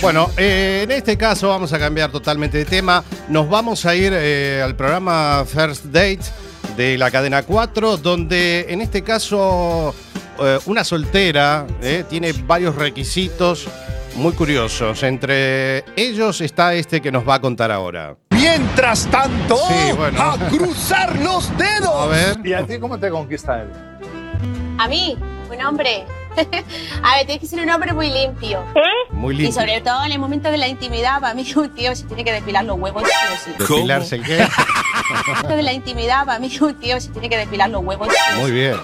Bueno, 0.00 0.30
eh, 0.38 0.80
en 0.84 0.90
este 0.90 1.18
caso 1.18 1.50
vamos 1.50 1.74
a 1.74 1.78
cambiar 1.78 2.10
totalmente 2.10 2.56
de 2.56 2.64
tema. 2.64 3.04
Nos 3.28 3.50
vamos 3.50 3.84
a 3.84 3.94
ir 3.94 4.14
eh, 4.16 4.62
al 4.64 4.76
programa 4.76 5.44
First 5.46 5.84
Date 5.84 6.20
de 6.74 6.96
la 6.96 7.10
cadena 7.10 7.42
4, 7.42 7.98
donde 7.98 8.64
en 8.70 8.80
este 8.80 9.02
caso 9.02 9.94
eh, 10.40 10.58
una 10.66 10.84
soltera 10.84 11.66
eh, 11.82 12.04
tiene 12.08 12.32
varios 12.32 12.76
requisitos 12.76 13.66
muy 14.16 14.32
curiosos. 14.32 15.02
Entre 15.02 15.84
ellos 15.96 16.40
está 16.40 16.74
este 16.74 17.00
que 17.00 17.12
nos 17.12 17.26
va 17.28 17.34
a 17.34 17.40
contar 17.40 17.70
ahora. 17.70 18.16
Mientras 18.30 19.06
tanto, 19.06 19.56
Sí, 19.56 19.92
bueno. 19.96 20.20
a 20.22 20.38
cruzar 20.48 21.18
los 21.20 21.56
dedos. 21.56 21.94
A 21.94 22.06
ver. 22.06 22.36
¿Y 22.44 22.52
a 22.52 22.64
ti 22.66 22.78
cómo 22.78 22.98
te 22.98 23.10
conquista 23.10 23.62
él? 23.62 23.68
A 24.78 24.88
mí, 24.88 25.16
un 25.50 25.64
hombre. 25.66 26.04
A 27.02 27.16
ver, 27.16 27.24
tiene 27.26 27.40
que 27.40 27.46
ser 27.46 27.60
un 27.60 27.70
hombre 27.70 27.94
muy 27.94 28.10
limpio. 28.10 28.62
Muy 29.10 29.34
Y 29.34 29.38
lindo. 29.38 29.58
sobre 29.58 29.80
todo 29.80 30.04
en 30.04 30.12
el 30.12 30.18
momento 30.18 30.50
de 30.50 30.58
la 30.58 30.68
intimidad, 30.68 31.18
para 31.20 31.32
mí 31.32 31.46
un 31.56 31.74
tío 31.74 31.96
se 31.96 32.04
tiene 32.04 32.24
que 32.24 32.32
depilar 32.32 32.64
los 32.66 32.78
huevos 32.78 33.02
sí 33.04 33.50
sí. 33.56 33.64
Depilarse 33.74 34.16
el 34.16 34.22
qué. 34.22 34.36
En 34.36 34.42
el 34.42 35.26
momento 35.28 35.56
de 35.56 35.62
la 35.62 35.72
intimidad, 35.72 36.26
para 36.26 36.38
mí 36.38 36.50
un 36.60 36.74
tío 36.74 37.00
se 37.00 37.08
tiene 37.10 37.30
que 37.30 37.38
depilar 37.38 37.70
los 37.70 37.82
huevos 37.82 38.08
Muy 38.38 38.50
bien. 38.50 38.76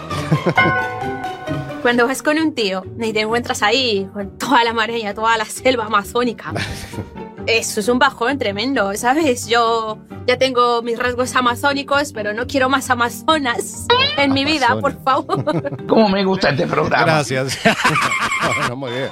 Cuando 1.82 2.06
vas 2.06 2.22
con 2.22 2.38
un 2.38 2.54
tío 2.54 2.84
y 3.00 3.12
te 3.12 3.20
encuentras 3.22 3.60
ahí 3.62 4.08
con 4.14 4.38
toda 4.38 4.62
la 4.62 4.72
marea, 4.72 5.14
toda 5.14 5.36
la 5.36 5.44
selva 5.44 5.86
amazónica, 5.86 6.52
eso 7.46 7.80
es 7.80 7.88
un 7.88 7.98
bajón 7.98 8.38
tremendo, 8.38 8.94
¿sabes? 8.94 9.48
Yo 9.48 9.98
ya 10.28 10.38
tengo 10.38 10.80
mis 10.82 10.96
rasgos 10.96 11.34
amazónicos, 11.34 12.12
pero 12.12 12.32
no 12.34 12.46
quiero 12.46 12.68
más 12.68 12.88
amazonas 12.88 13.88
en 14.16 14.32
mi 14.32 14.44
vida, 14.44 14.78
por 14.80 15.02
favor. 15.02 15.86
¿Cómo 15.88 16.08
me 16.08 16.24
gusta 16.24 16.50
este 16.50 16.68
programa? 16.68 17.04
Gracias. 17.04 17.58
Bueno, 18.58 18.76
muy 18.76 18.90
bien. 18.90 19.08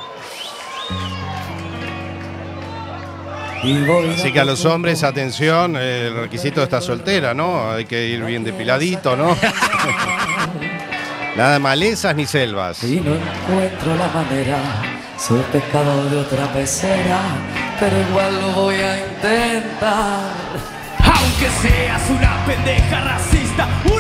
Así 4.13 4.33
que 4.33 4.41
a 4.41 4.45
los 4.45 4.65
hombres, 4.65 5.05
atención, 5.05 5.77
el 5.77 6.15
requisito 6.15 6.63
está 6.63 6.81
soltera, 6.81 7.33
¿no? 7.33 7.71
Hay 7.71 7.85
que 7.85 8.09
ir 8.09 8.25
bien 8.25 8.43
depiladito, 8.43 9.17
¿no? 9.17 9.37
Nada 11.41 11.55
de 11.55 11.59
malezas 11.59 12.15
ni 12.15 12.27
selvas. 12.27 12.85
Y 12.85 13.01
no 13.01 13.15
encuentro 13.15 13.97
la 13.97 14.09
manera, 14.09 14.59
soy 15.17 15.41
pescado 15.51 16.05
de 16.11 16.19
otra 16.19 16.53
pecera, 16.53 17.19
pero 17.81 17.99
igual 17.99 18.43
lo 18.43 18.49
voy 18.53 18.75
a 18.75 18.99
intentar. 18.99 20.35
Aunque 20.99 21.49
seas 21.63 22.03
una 22.11 22.45
pendeja 22.45 23.01
racista, 23.01 23.67
una 23.87 24.00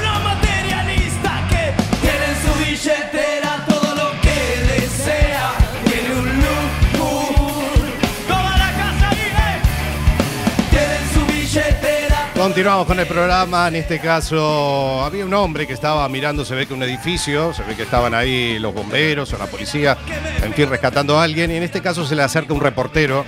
Continuamos 12.50 12.88
con 12.88 12.98
el 12.98 13.06
programa. 13.06 13.68
En 13.68 13.76
este 13.76 14.00
caso, 14.00 15.04
había 15.04 15.24
un 15.24 15.32
hombre 15.34 15.68
que 15.68 15.72
estaba 15.72 16.08
mirando, 16.08 16.44
se 16.44 16.56
ve 16.56 16.66
que 16.66 16.74
un 16.74 16.82
edificio, 16.82 17.54
se 17.54 17.62
ve 17.62 17.76
que 17.76 17.84
estaban 17.84 18.12
ahí 18.12 18.58
los 18.58 18.74
bomberos 18.74 19.32
o 19.32 19.38
la 19.38 19.46
policía, 19.46 19.96
en 20.42 20.52
fin, 20.52 20.68
rescatando 20.68 21.16
a 21.16 21.22
alguien. 21.22 21.52
Y 21.52 21.54
en 21.54 21.62
este 21.62 21.80
caso 21.80 22.04
se 22.04 22.16
le 22.16 22.24
acerca 22.24 22.52
un 22.52 22.60
reportero 22.60 23.24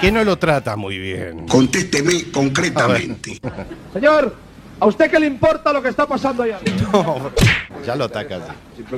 qué 0.00 0.12
no 0.12 0.22
lo 0.22 0.38
trata 0.38 0.76
muy 0.76 0.98
bien? 0.98 1.48
Contésteme 1.48 2.30
concretamente. 2.30 3.40
Señor, 3.92 4.36
¿a 4.78 4.86
usted 4.86 5.10
qué 5.10 5.18
le 5.18 5.26
importa 5.26 5.72
lo 5.72 5.82
que 5.82 5.88
está 5.88 6.06
pasando 6.06 6.44
allá? 6.44 6.60
No, 6.92 7.32
ya 7.84 7.96
lo 7.96 8.04
atacas. 8.04 8.40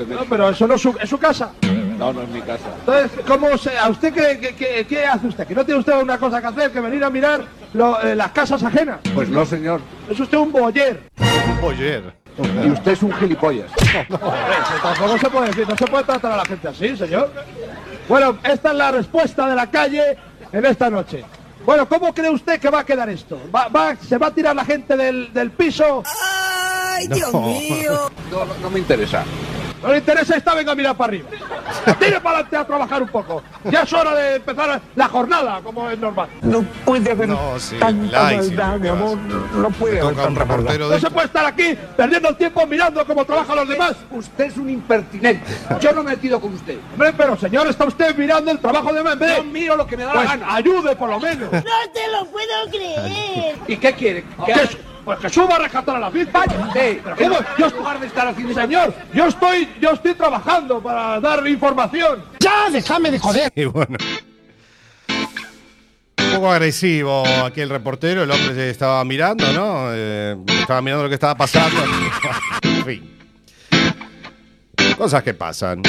No, 0.07 0.25
pero 0.29 0.51
eso 0.51 0.67
no 0.67 0.75
es 0.75 0.83
su, 0.83 0.95
es 1.01 1.09
su 1.09 1.17
casa. 1.17 1.53
No, 1.99 2.13
no 2.13 2.23
es 2.23 2.29
mi 2.29 2.41
casa. 2.41 2.65
Entonces, 2.81 3.11
¿cómo 3.27 3.57
se, 3.59 3.77
¿a 3.79 3.89
usted 3.89 4.13
qué, 4.13 4.39
qué- 4.41 4.55
qué- 4.55 4.87
qué 4.89 5.07
hace 5.07 5.27
usted? 5.29 5.47
¿Que 5.47 5.55
no 5.55 5.65
tiene 5.65 5.81
usted 5.81 6.01
una 6.01 6.19
cosa 6.19 6.41
que 6.41 6.47
hacer 6.49 6.71
que 6.73 6.81
venir 6.81 7.03
a 7.05 7.11
mirar 7.11 7.43
lo- 7.75 8.01
eh, 8.03 8.15
las 8.17 8.31
casas 8.33 8.63
ajenas? 8.63 8.99
Pues 9.15 9.29
no, 9.29 9.45
señor. 9.47 9.81
Es 10.11 10.19
usted 10.19 10.39
un 10.39 10.53
boyer. 10.53 11.03
Boyer. 11.61 12.21
Y 12.65 12.71
usted 12.71 12.93
es 12.93 13.03
un 13.03 13.13
gilipollas. 13.13 13.71
¿Cómo 14.99 15.19
se 15.19 15.29
puede 15.31 15.47
decir? 15.49 15.69
No 15.69 15.77
se 15.77 15.87
puede 15.87 16.05
tratar 16.05 16.33
a 16.33 16.37
la 16.39 16.45
gente 16.45 16.69
así, 16.69 16.97
señor. 16.97 17.31
Bueno, 18.09 18.39
esta 18.45 18.71
es 18.71 18.75
la 18.77 18.91
respuesta 18.91 19.47
de 19.49 19.55
la 19.55 19.71
calle 19.71 20.17
en 20.51 20.65
esta 20.65 20.89
noche. 20.91 21.25
Bueno, 21.65 21.87
¿cómo 21.89 22.13
cree 22.13 22.31
usted 22.31 22.59
que 22.59 22.71
va 22.71 22.81
a 22.81 22.85
quedar 22.87 23.09
esto? 23.11 23.39
¿Va, 23.55 23.69
va- 23.69 23.95
se 23.97 24.19
va 24.19 24.29
a 24.29 24.31
tirar 24.35 24.57
la 24.57 24.65
gente 24.65 24.97
del, 24.97 25.33
del 25.33 25.51
piso? 25.53 26.03
¡Ay, 26.05 27.07
Dios 27.09 27.33
mío! 27.35 28.11
No, 28.31 28.45
no, 28.45 28.55
no 28.63 28.71
me 28.71 28.79
interesa. 28.81 29.25
No 29.83 29.89
le 29.93 29.99
interesa 29.99 30.37
esta, 30.37 30.55
venga 30.55 30.73
a 30.73 30.75
mirar 30.75 30.97
para 30.97 31.09
arriba. 31.09 31.29
Tire 31.99 32.21
para 32.21 32.37
adelante 32.39 32.57
a 32.57 32.65
trabajar 32.65 33.03
un 33.03 33.09
poco. 33.09 33.43
Ya 33.65 33.83
es 33.83 33.93
hora 33.93 34.15
de 34.15 34.37
empezar 34.37 34.81
la 34.95 35.09
jornada, 35.09 35.61
como 35.63 35.91
es 35.91 35.99
normal. 35.99 36.29
No 36.43 36.63
puede 36.85 37.11
haber 37.11 37.29
No, 37.29 37.59
sí, 37.59 37.77
tanta 37.79 38.29
sí, 38.31 38.37
maldad, 38.37 38.77
mi 38.79 38.89
amor. 38.89 39.19
No 39.19 39.71
puede 39.71 40.01
haber 40.01 40.15
tanta 40.17 40.45
maldad. 40.45 40.79
No 40.79 40.99
se 40.99 41.11
puede 41.11 41.27
estar 41.27 41.45
aquí 41.47 41.77
perdiendo 41.97 42.29
el 42.29 42.37
tiempo 42.37 42.67
mirando 42.67 43.05
cómo 43.07 43.25
trabajan 43.25 43.57
los 43.57 43.69
demás. 43.69 43.97
Usted 44.11 44.45
es 44.45 44.57
un 44.57 44.71
impertinente. 44.71 45.45
Yo 45.81 45.93
no 45.93 46.03
me 46.05 46.13
he 46.13 46.17
metido 46.17 46.41
con 46.41 46.53
usted. 46.55 46.79
Hombre, 46.93 47.13
pero 47.17 47.37
señor, 47.37 47.67
está 47.67 47.85
usted 47.85 48.17
mirando 48.17 48.51
el 48.53 48.59
trabajo 48.61 48.93
de 48.93 49.03
Membe. 49.03 49.35
Yo 49.37 49.45
miro 49.45 49.77
lo 49.77 49.87
que 49.87 49.97
me 49.97 50.05
da 50.05 50.13
Pues 50.13 50.25
la 50.29 50.37
gana. 50.37 50.55
ayude 50.55 50.95
por 50.97 51.09
lo 51.11 51.19
menos. 51.19 51.51
No 51.53 51.61
te 51.93 52.09
lo 52.13 52.25
puedo 52.27 52.71
creer. 52.71 53.57
¿Y 53.67 53.77
qué 53.77 53.93
quiere? 53.95 54.25
¿Qué 54.47 54.53
es? 54.53 54.77
Pues 55.05 55.19
que 55.19 55.29
suba 55.29 55.57
a 55.57 55.59
rescatar 55.59 55.97
a 55.97 56.01
la 56.01 56.11
víctima. 56.11 56.45
Váyase. 56.47 57.01
Pero 57.03 57.17
¿cómo? 57.17 57.39
Yo 57.59 57.99
de 57.99 58.07
estar 58.07 58.29
haciendo 58.29 58.55
señor, 58.55 58.95
yo 59.13 59.27
estoy, 59.27 59.69
yo 59.81 59.91
estoy 59.91 60.15
trabajando 60.15 60.81
para 60.81 61.21
dar 61.21 61.47
información. 61.47 62.23
¡Ya, 62.41 62.71
déjame 62.71 63.11
de 63.11 63.19
joder! 63.19 63.53
Y 63.55 63.65
bueno. 63.65 63.97
Un 66.19 66.35
poco 66.35 66.51
agresivo 66.51 67.25
aquí 67.45 67.61
el 67.61 67.69
reportero, 67.69 68.23
el 68.23 68.31
hombre 68.31 68.55
se 68.55 68.71
estaba 68.71 69.05
mirando, 69.05 69.53
¿no? 69.53 69.89
Eh, 69.93 70.37
estaba 70.61 70.81
mirando 70.81 71.05
lo 71.05 71.09
que 71.09 71.17
estaba 71.17 71.35
pasando. 71.35 71.79
en 72.63 72.85
fin. 72.85 73.19
Cosas 74.97 75.23
que 75.23 75.35
pasan. 75.35 75.83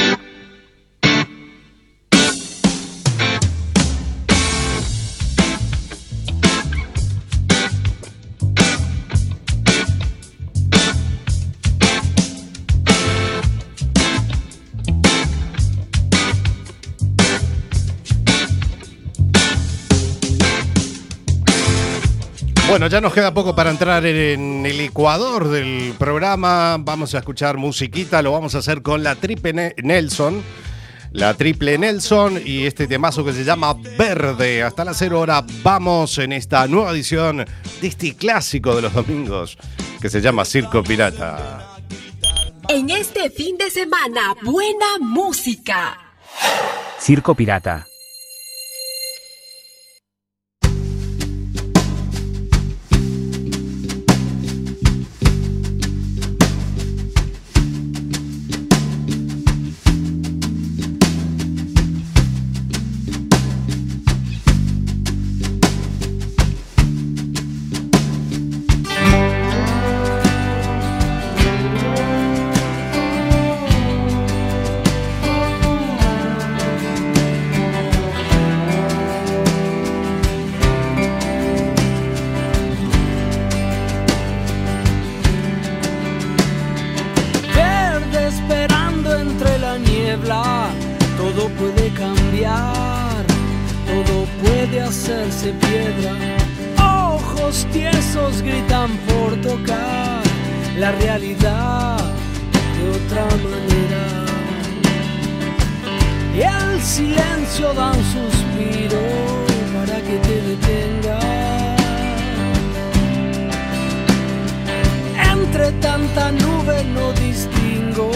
Bueno, 22.83 22.91
ya 22.97 22.99
nos 22.99 23.13
queda 23.13 23.33
poco 23.33 23.55
para 23.55 23.69
entrar 23.71 24.05
en 24.05 24.65
el 24.65 24.77
ecuador 24.81 25.47
del 25.47 25.93
programa. 25.97 26.75
Vamos 26.81 27.15
a 27.15 27.19
escuchar 27.19 27.55
musiquita, 27.55 28.21
lo 28.21 28.33
vamos 28.33 28.55
a 28.55 28.57
hacer 28.57 28.81
con 28.81 29.03
la 29.03 29.15
Triple 29.15 29.53
Ne- 29.53 29.75
Nelson. 29.81 30.43
La 31.13 31.33
Triple 31.33 31.77
Nelson 31.77 32.41
y 32.43 32.65
este 32.65 32.85
temazo 32.85 33.23
que 33.23 33.31
se 33.31 33.45
llama 33.45 33.73
Verde. 33.97 34.63
Hasta 34.63 34.83
las 34.83 34.97
0 34.97 35.21
hora 35.21 35.45
vamos 35.63 36.17
en 36.17 36.33
esta 36.33 36.67
nueva 36.67 36.91
edición 36.91 37.45
de 37.79 37.87
este 37.87 38.17
clásico 38.17 38.75
de 38.75 38.81
los 38.81 38.93
domingos 38.93 39.57
que 40.01 40.09
se 40.09 40.19
llama 40.19 40.43
Circo 40.43 40.83
Pirata. 40.83 41.77
En 42.67 42.89
este 42.89 43.29
fin 43.29 43.57
de 43.57 43.71
semana, 43.71 44.35
buena 44.43 44.97
música. 44.99 45.97
Circo 46.99 47.33
Pirata. 47.33 47.87
Silencio 107.53 107.73
da 107.73 107.91
un 107.91 108.03
suspiro 108.03 109.01
para 109.73 110.01
que 110.01 110.17
te 110.27 110.41
detenga. 110.41 111.19
Entre 115.31 115.71
tanta 115.73 116.31
nube 116.31 116.83
no 116.95 117.13
distingo, 117.13 118.11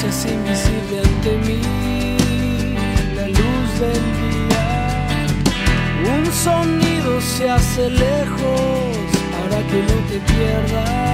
se 0.00 0.08
hace 0.08 0.34
invisible 0.34 1.00
ante 1.04 1.32
mí 1.46 1.60
la 3.14 3.26
luz 3.28 3.68
del 3.82 4.04
día. 4.20 4.66
Un 6.16 6.26
sonido 6.32 7.20
se 7.20 7.50
hace 7.50 7.90
lejos 7.90 8.96
para 9.36 9.58
que 9.68 9.78
no 9.88 9.96
te 10.08 10.18
pierdas. 10.32 11.12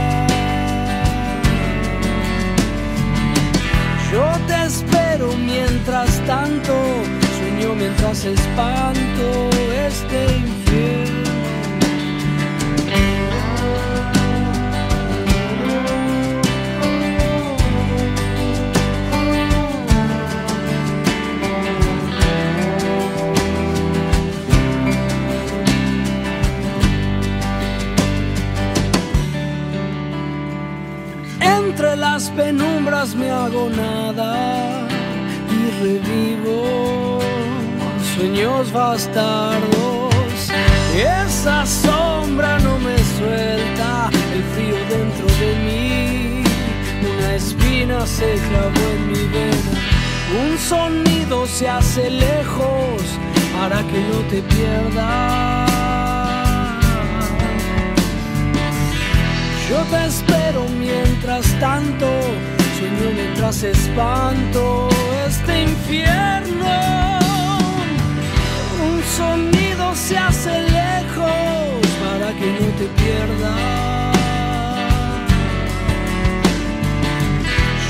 Yo 4.12 4.26
te 4.46 4.66
espero 4.66 5.36
mientras 5.36 6.20
tanto, 6.26 6.72
sueño 7.58 7.74
mientras 7.74 8.24
espanto 8.24 9.50
este 9.86 10.36
infierno. 10.36 11.18
Entre 31.40 31.96
las 31.96 32.30
penumbras 32.30 33.14
me 33.14 33.30
hago 33.30 33.70
nada 33.70 34.86
y 35.50 35.82
revivo 35.82 37.18
sueños 38.18 38.72
bastardos. 38.72 40.12
Esa 40.94 41.64
sombra 41.64 42.58
no 42.58 42.78
me 42.78 42.98
suelta, 43.16 44.10
el 44.34 44.42
frío 44.54 44.76
dentro 44.88 45.26
de 45.42 45.50
mí. 45.66 46.42
Una 47.10 47.34
espina 47.34 48.04
se 48.06 48.34
clavó 48.48 48.84
en 48.96 49.08
mi 49.12 49.24
vena, 49.34 49.78
un 50.44 50.58
sonido 50.58 51.46
se 51.46 51.68
hace 51.68 52.10
lejos 52.10 53.02
para 53.56 53.78
que 53.88 54.00
no 54.10 54.18
te 54.30 54.42
pierdas. 54.42 55.70
Yo 59.70 59.78
te 59.92 60.06
espero 60.06 60.64
mientras 60.76 61.44
tanto, 61.60 62.06
sueño 62.78 63.12
mientras 63.14 63.62
espanto 63.62 64.88
este 65.28 65.62
infierno. 65.62 67.07
Sonido 69.18 69.96
se 69.96 70.16
hace 70.16 70.62
lejos 70.62 71.80
para 72.00 72.28
que 72.38 72.52
no 72.60 72.68
te 72.78 72.86
pierdas. 73.00 74.16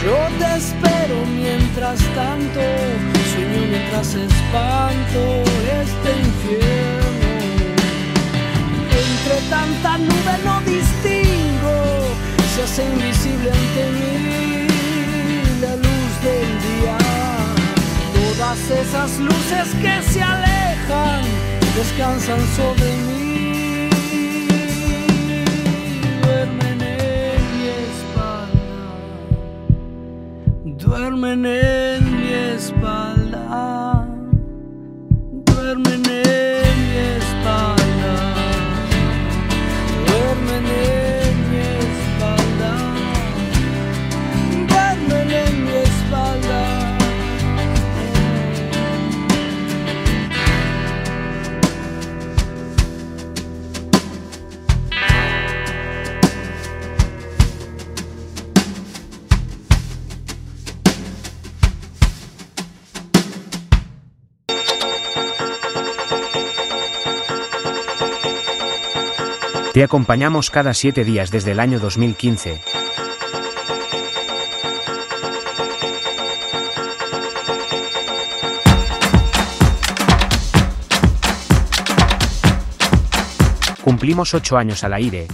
Yo 0.03 0.17
te 0.39 0.57
espero 0.57 1.17
mientras 1.37 1.99
tanto, 2.15 2.61
sueño 3.31 3.61
mientras 3.69 4.15
espanto 4.15 5.21
este 5.83 6.11
infierno. 6.29 7.29
entre 9.05 9.37
tanta 9.51 9.99
nube 9.99 10.35
no 10.47 10.61
distingo, 10.63 11.77
se 12.55 12.63
hace 12.63 12.85
invisible 12.87 13.51
ante 13.51 13.83
mí 13.99 14.67
la 15.61 15.77
luz 15.77 16.11
del 16.27 16.51
día. 16.69 16.97
Todas 18.17 18.61
esas 18.71 19.19
luces 19.19 19.69
que 19.83 20.11
se 20.11 20.23
alejan 20.23 20.68
descansan 21.77 22.41
sobre 22.57 22.91
mí, 23.07 23.89
duermen 26.23 26.81
en 26.83 27.41
mi 27.53 27.67
espalda, 27.87 28.83
duermen 30.65 31.47
en 31.47 32.01
mi 32.17 32.33
espalda, 32.33 33.98
Te 69.79 69.85
acompañamos 69.85 70.51
cada 70.51 70.75
siete 70.75 71.05
días 71.05 71.31
desde 71.31 71.53
el 71.53 71.61
año 71.61 71.79
2015. 71.79 72.61
Cumplimos 83.85 84.35
ocho 84.35 84.57
años 84.57 84.83
al 84.83 84.95
aire. 84.95 85.29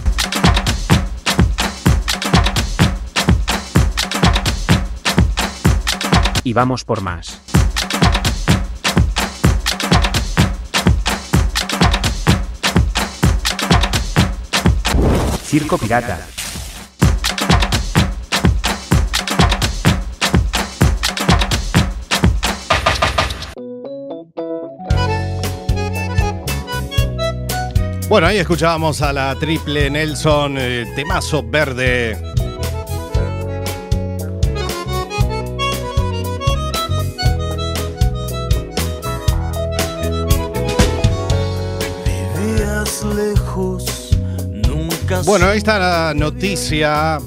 Y 6.43 6.53
vamos 6.53 6.85
por 6.85 7.01
más. 7.01 7.44
Circo 15.45 15.77
Pirata. 15.77 16.19
Bueno, 28.09 28.27
ahí 28.27 28.37
escuchábamos 28.37 29.01
a 29.01 29.13
la 29.13 29.35
triple 29.35 29.89
Nelson, 29.89 30.57
eh, 30.57 30.85
temazo 30.95 31.43
verde. 31.47 32.34
Bueno, 45.25 45.51
esta 45.51 46.13
noticia. 46.13 47.19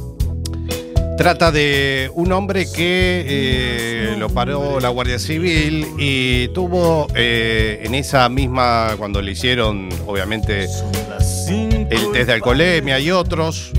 Trata 1.17 1.51
de 1.51 2.09
un 2.15 2.31
hombre 2.31 2.71
que 2.71 3.25
eh, 3.27 4.17
lo 4.17 4.29
paró 4.29 4.79
la 4.79 4.89
Guardia 4.89 5.19
Civil 5.19 5.85
y 5.99 6.47
tuvo 6.49 7.09
eh, 7.17 7.81
en 7.83 7.97
esa 7.97 8.29
misma, 8.29 8.95
cuando 8.97 9.21
le 9.21 9.33
hicieron 9.33 9.89
obviamente 10.07 10.67
el 10.67 12.13
test 12.13 12.27
de 12.29 12.33
alcoholemia 12.33 13.01
y 13.01 13.11
otros, 13.11 13.73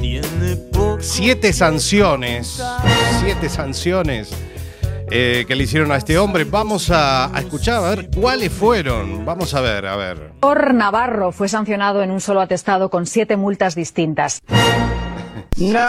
siete 0.99 1.53
sanciones, 1.53 2.61
siete 3.21 3.47
sanciones 3.47 4.31
eh, 5.11 5.45
que 5.47 5.55
le 5.55 5.63
hicieron 5.63 5.91
a 5.91 5.97
este 5.97 6.17
hombre. 6.17 6.43
Vamos 6.43 6.89
a, 6.91 7.35
a 7.35 7.39
escuchar 7.39 7.75
a 7.83 7.95
ver 7.95 8.09
cuáles 8.15 8.51
fueron. 8.51 9.25
Vamos 9.25 9.53
a 9.53 9.61
ver, 9.61 9.85
a 9.85 9.95
ver. 9.95 10.31
Por 10.39 10.73
Navarro 10.73 11.31
fue 11.31 11.47
sancionado 11.49 12.01
en 12.03 12.11
un 12.11 12.21
solo 12.21 12.41
atestado 12.41 12.89
con 12.89 13.05
siete 13.05 13.37
multas 13.37 13.75
distintas. 13.75 14.41
¡No! 15.57 15.79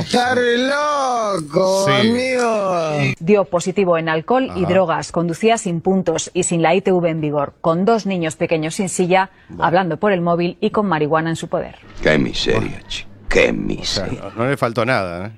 ¡Está 0.00 0.34
re 0.34 0.58
loco, 0.58 1.86
Sí. 1.86 1.92
amigo! 2.08 3.14
Dio 3.20 3.44
positivo 3.44 3.96
en 3.98 4.08
alcohol 4.08 4.50
y 4.56 4.64
drogas, 4.66 5.12
conducía 5.12 5.56
sin 5.58 5.80
puntos 5.80 6.30
y 6.34 6.42
sin 6.44 6.62
la 6.62 6.74
ITV 6.74 7.04
en 7.06 7.20
vigor, 7.20 7.54
con 7.60 7.84
dos 7.84 8.06
niños 8.06 8.36
pequeños 8.36 8.74
sin 8.76 8.88
silla, 8.88 9.30
hablando 9.58 9.98
por 9.98 10.10
el 10.12 10.20
móvil 10.20 10.58
y 10.60 10.70
con 10.70 10.86
marihuana 10.86 11.30
en 11.30 11.36
su 11.36 11.48
poder. 11.48 11.76
Qué 12.02 12.18
miseria, 12.18 12.82
chico. 12.88 13.08
Qué 13.28 13.52
miseria. 13.52 14.20
no, 14.36 14.44
no 14.44 14.50
le 14.50 14.56
faltó 14.56 14.84
nada. 14.84 15.26
¿eh? 15.26 15.32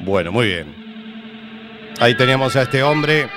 Bueno, 0.00 0.32
muy 0.32 0.46
bien. 0.46 0.74
Ahí 2.00 2.16
teníamos 2.16 2.54
a 2.56 2.62
este 2.62 2.82
hombre. 2.82 3.28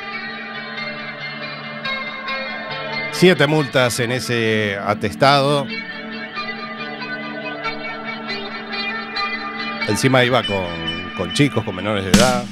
Siete 3.12 3.48
multas 3.48 4.00
en 4.00 4.12
ese 4.12 4.78
atestado. 4.84 5.66
Encima 9.88 10.24
iba 10.24 10.44
con, 10.44 11.12
con 11.18 11.34
chicos, 11.34 11.64
con 11.64 11.76
menores 11.76 12.06
de 12.06 12.12
edad. 12.12 12.46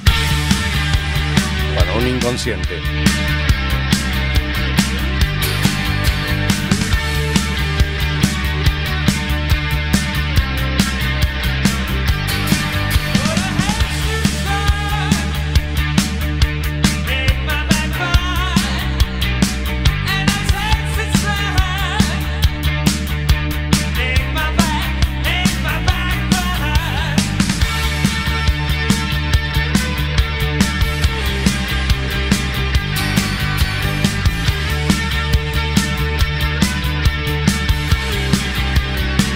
Bueno, 1.76 1.96
un 1.98 2.08
inconsciente. 2.08 2.82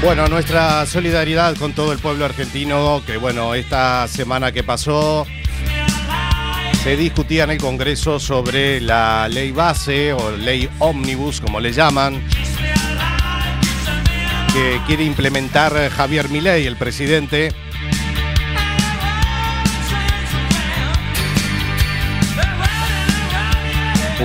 Bueno, 0.04 0.28
nuestra 0.28 0.86
solidaridad 0.86 1.56
con 1.56 1.72
todo 1.72 1.94
el 1.94 2.00
pueblo 2.00 2.26
argentino, 2.26 3.02
que 3.08 3.16
bueno, 3.16 3.56
esta 3.56 4.06
semana 4.10 4.52
que 4.52 4.62
pasó 4.62 5.26
se 6.84 6.98
discutía 6.98 7.46
en 7.46 7.52
el 7.52 7.58
Congreso 7.58 8.20
sobre 8.20 8.82
la 8.82 9.30
ley 9.30 9.52
base 9.52 10.12
o 10.12 10.32
ley 10.32 10.70
ómnibus, 10.80 11.40
como 11.40 11.62
le 11.62 11.72
llaman, 11.72 12.22
que 14.54 14.82
quiere 14.86 15.06
implementar 15.06 15.90
Javier 15.90 16.28
Milei, 16.28 16.66
el 16.68 16.76
presidente. 16.76 17.54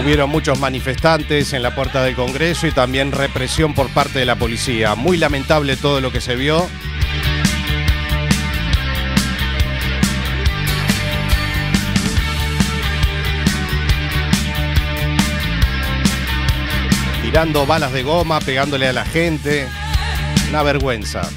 Hubieron 0.00 0.30
muchos 0.30 0.60
manifestantes 0.60 1.52
en 1.52 1.62
la 1.62 1.74
puerta 1.74 2.04
del 2.04 2.14
Congreso 2.14 2.68
y 2.68 2.70
también 2.70 3.10
represión 3.10 3.74
por 3.74 3.88
parte 3.90 4.20
de 4.20 4.24
la 4.24 4.36
policía. 4.36 4.94
Muy 4.94 5.16
lamentable 5.16 5.76
todo 5.76 6.00
lo 6.00 6.12
que 6.12 6.20
se 6.20 6.36
vio. 6.36 6.66
Tirando 17.22 17.66
balas 17.66 17.92
de 17.92 18.04
goma, 18.04 18.38
pegándole 18.40 18.86
a 18.86 18.92
la 18.92 19.04
gente. 19.04 19.66
Una 20.48 20.62
vergüenza. 20.62 21.28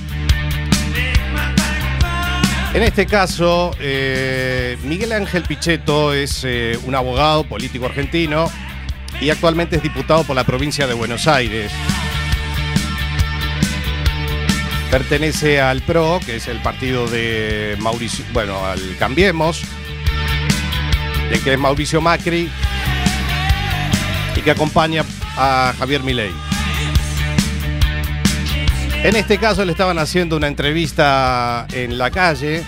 En 2.74 2.84
este 2.84 3.06
caso, 3.06 3.72
eh, 3.82 4.78
Miguel 4.84 5.12
Ángel 5.12 5.44
Pichetto 5.44 6.14
es 6.14 6.44
eh, 6.46 6.80
un 6.86 6.96
abogado 6.96 7.44
político 7.44 7.86
argentino 7.86 8.50
y 9.20 9.30
actualmente 9.30 9.76
es 9.76 9.84
diputado 9.84 10.24
por 10.24 10.38
la 10.38 10.46
provincia 10.46 10.88
de 10.88 10.94
Buenos 10.94 11.28
Aires. 11.28 11.70
Pertenece 14.90 15.60
al 15.60 15.82
PRO, 15.82 16.22
que 16.26 16.38
es 16.38 16.48
el 16.48 16.62
partido 16.62 17.08
de 17.08 17.76
Mauricio, 17.80 18.24
bueno, 18.32 18.66
al 18.66 18.80
Cambiemos, 18.98 19.64
de 21.30 21.40
que 21.40 21.54
es 21.54 21.60
Mauricio 21.60 22.00
Macri 22.00 22.50
y 24.36 24.42
que 24.42 24.52
acompaña 24.52 25.04
a 25.36 25.74
Javier 25.78 26.04
Milei. 26.04 26.51
En 29.04 29.16
este 29.16 29.40
caso 29.40 29.66
le 29.66 29.72
estaban 29.72 29.98
haciendo 29.98 30.38
una 30.38 30.48
entrevista 30.48 31.66
en 31.74 31.98
la 31.98 32.12
calle. 32.12 32.64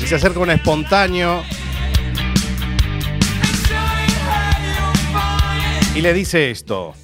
Y 0.00 0.06
se 0.06 0.14
acerca 0.14 0.38
un 0.38 0.50
espontáneo. 0.50 1.42
Y 5.96 6.00
le 6.00 6.12
dice 6.12 6.50
esto. 6.50 6.94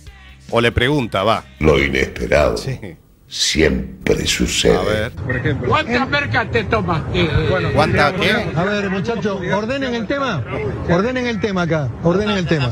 O 0.51 0.61
le 0.61 0.71
pregunta, 0.71 1.25
va. 1.25 1.45
Lo 1.59 1.83
inesperado 1.83 2.57
Sí. 2.57 2.79
Siempre 3.33 4.27
sucede. 4.27 4.77
A 4.77 4.83
ver. 4.83 5.11
Por 5.13 5.35
ejemplo. 5.37 5.69
¿Cuántas 5.71 6.07
mercas 6.11 6.51
te 6.51 6.65
tomas? 6.65 7.01
Eh, 7.15 7.31
Bueno, 7.51 7.71
¿Cuánta 7.75 8.13
qué? 8.13 8.31
A 8.55 8.63
ver, 8.65 8.91
muchachos, 8.91 9.39
ordenen 9.55 9.95
el 9.95 10.07
tema. 10.07 10.45
Ordenen 10.91 11.27
el 11.27 11.41
tema 11.41 11.63
acá. 11.63 11.89
Ordenen 12.05 12.37
el 12.37 12.47
tema. 12.47 12.71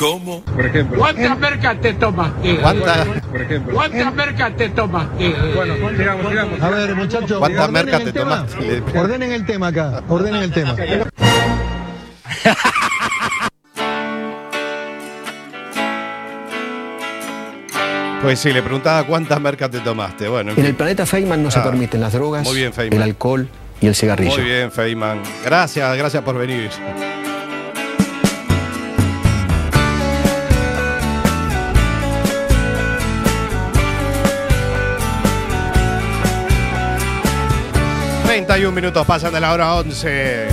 ¿Cómo? 0.00 0.42
Por 0.44 0.66
ejemplo. 0.66 0.98
¿Cuántas 0.98 1.38
mercas 1.38 1.80
te 1.80 1.92
tomas? 1.94 2.32
Eh, 2.42 2.58
¿Cuánta? 2.60 3.04
Por 3.30 3.42
ejemplo. 3.42 3.74
¿Cuántas 3.74 4.14
mercas 4.14 4.56
te 4.56 4.68
tomas? 4.70 5.06
Eh, 5.20 5.34
Bueno, 5.54 5.74
sigamos, 5.96 6.28
sigamos. 6.28 6.60
A 6.60 6.68
ver, 6.70 6.94
muchachos, 6.96 7.38
¿Cuántas 7.38 7.64
ordenen 7.68 7.72
mercas 7.84 8.00
el 8.00 8.06
te 8.06 8.12
tema. 8.18 8.46
tomaste? 8.46 8.98
Ordenen 8.98 9.32
el 9.32 9.46
tema 9.46 9.66
acá. 9.68 10.02
Ordenen 10.08 10.42
el 10.42 10.50
tema. 10.52 10.74
Pues 18.22 18.38
sí, 18.38 18.52
le 18.52 18.62
preguntaba 18.62 19.04
cuántas 19.04 19.40
mercas 19.40 19.70
te 19.70 19.80
tomaste. 19.80 20.28
Bueno, 20.28 20.50
en 20.52 20.56
En 20.56 20.56
fin. 20.56 20.66
el 20.66 20.74
planeta 20.76 21.04
Feynman 21.06 21.42
no 21.42 21.50
se 21.50 21.58
Ah, 21.58 21.64
permiten 21.64 22.00
las 22.00 22.12
drogas, 22.12 22.44
muy 22.44 22.56
bien, 22.56 22.72
Feynman. 22.72 22.96
el 22.96 23.02
alcohol 23.02 23.48
y 23.80 23.86
el 23.88 23.94
cigarrillo. 23.96 24.30
Muy 24.36 24.42
bien, 24.44 24.70
Feynman. 24.70 25.20
Gracias, 25.44 25.96
gracias 25.96 26.22
por 26.22 26.38
venir. 26.38 26.70
...31 38.26 38.72
minutos 38.72 39.06
pasan 39.06 39.32
de 39.32 39.40
la 39.40 39.52
hora 39.52 39.74
11. 39.74 40.46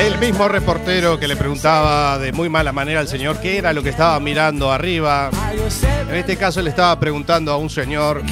El 0.00 0.18
mismo 0.18 0.48
reportero 0.48 1.20
que 1.20 1.28
le 1.28 1.36
preguntaba 1.36 2.18
de 2.18 2.32
muy 2.32 2.48
mala 2.48 2.72
manera 2.72 3.00
al 3.00 3.08
señor 3.08 3.38
qué 3.38 3.58
era 3.58 3.74
lo 3.74 3.82
que 3.82 3.90
estaba 3.90 4.18
mirando 4.18 4.72
arriba. 4.72 5.28
En 6.08 6.16
este 6.16 6.38
caso 6.38 6.62
le 6.62 6.70
estaba 6.70 6.98
preguntando 6.98 7.52
a 7.52 7.58
un 7.58 7.68
señor 7.68 8.22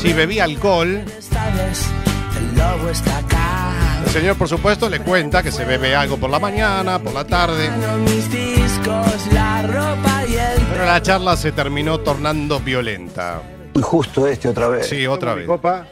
si 0.00 0.12
bebía 0.12 0.42
alcohol. 0.42 1.04
el 4.04 4.10
señor, 4.10 4.36
por 4.36 4.48
supuesto, 4.48 4.88
le 4.88 4.98
cuenta 4.98 5.40
que 5.44 5.52
se 5.52 5.64
bebe 5.64 5.94
algo 5.94 6.16
por 6.16 6.30
la 6.30 6.40
mañana, 6.40 6.98
por 6.98 7.14
la 7.14 7.24
tarde. 7.24 7.70
Pero 10.72 10.84
la 10.84 11.00
charla 11.00 11.36
se 11.36 11.52
terminó 11.52 12.00
tornando 12.00 12.58
violenta. 12.58 13.40
Y 13.72 13.80
justo 13.80 14.26
este 14.26 14.48
otra 14.48 14.66
vez. 14.66 14.88
Sí, 14.88 15.06
otra 15.06 15.34
mi 15.34 15.38
vez. 15.42 15.46
copa, 15.46 15.86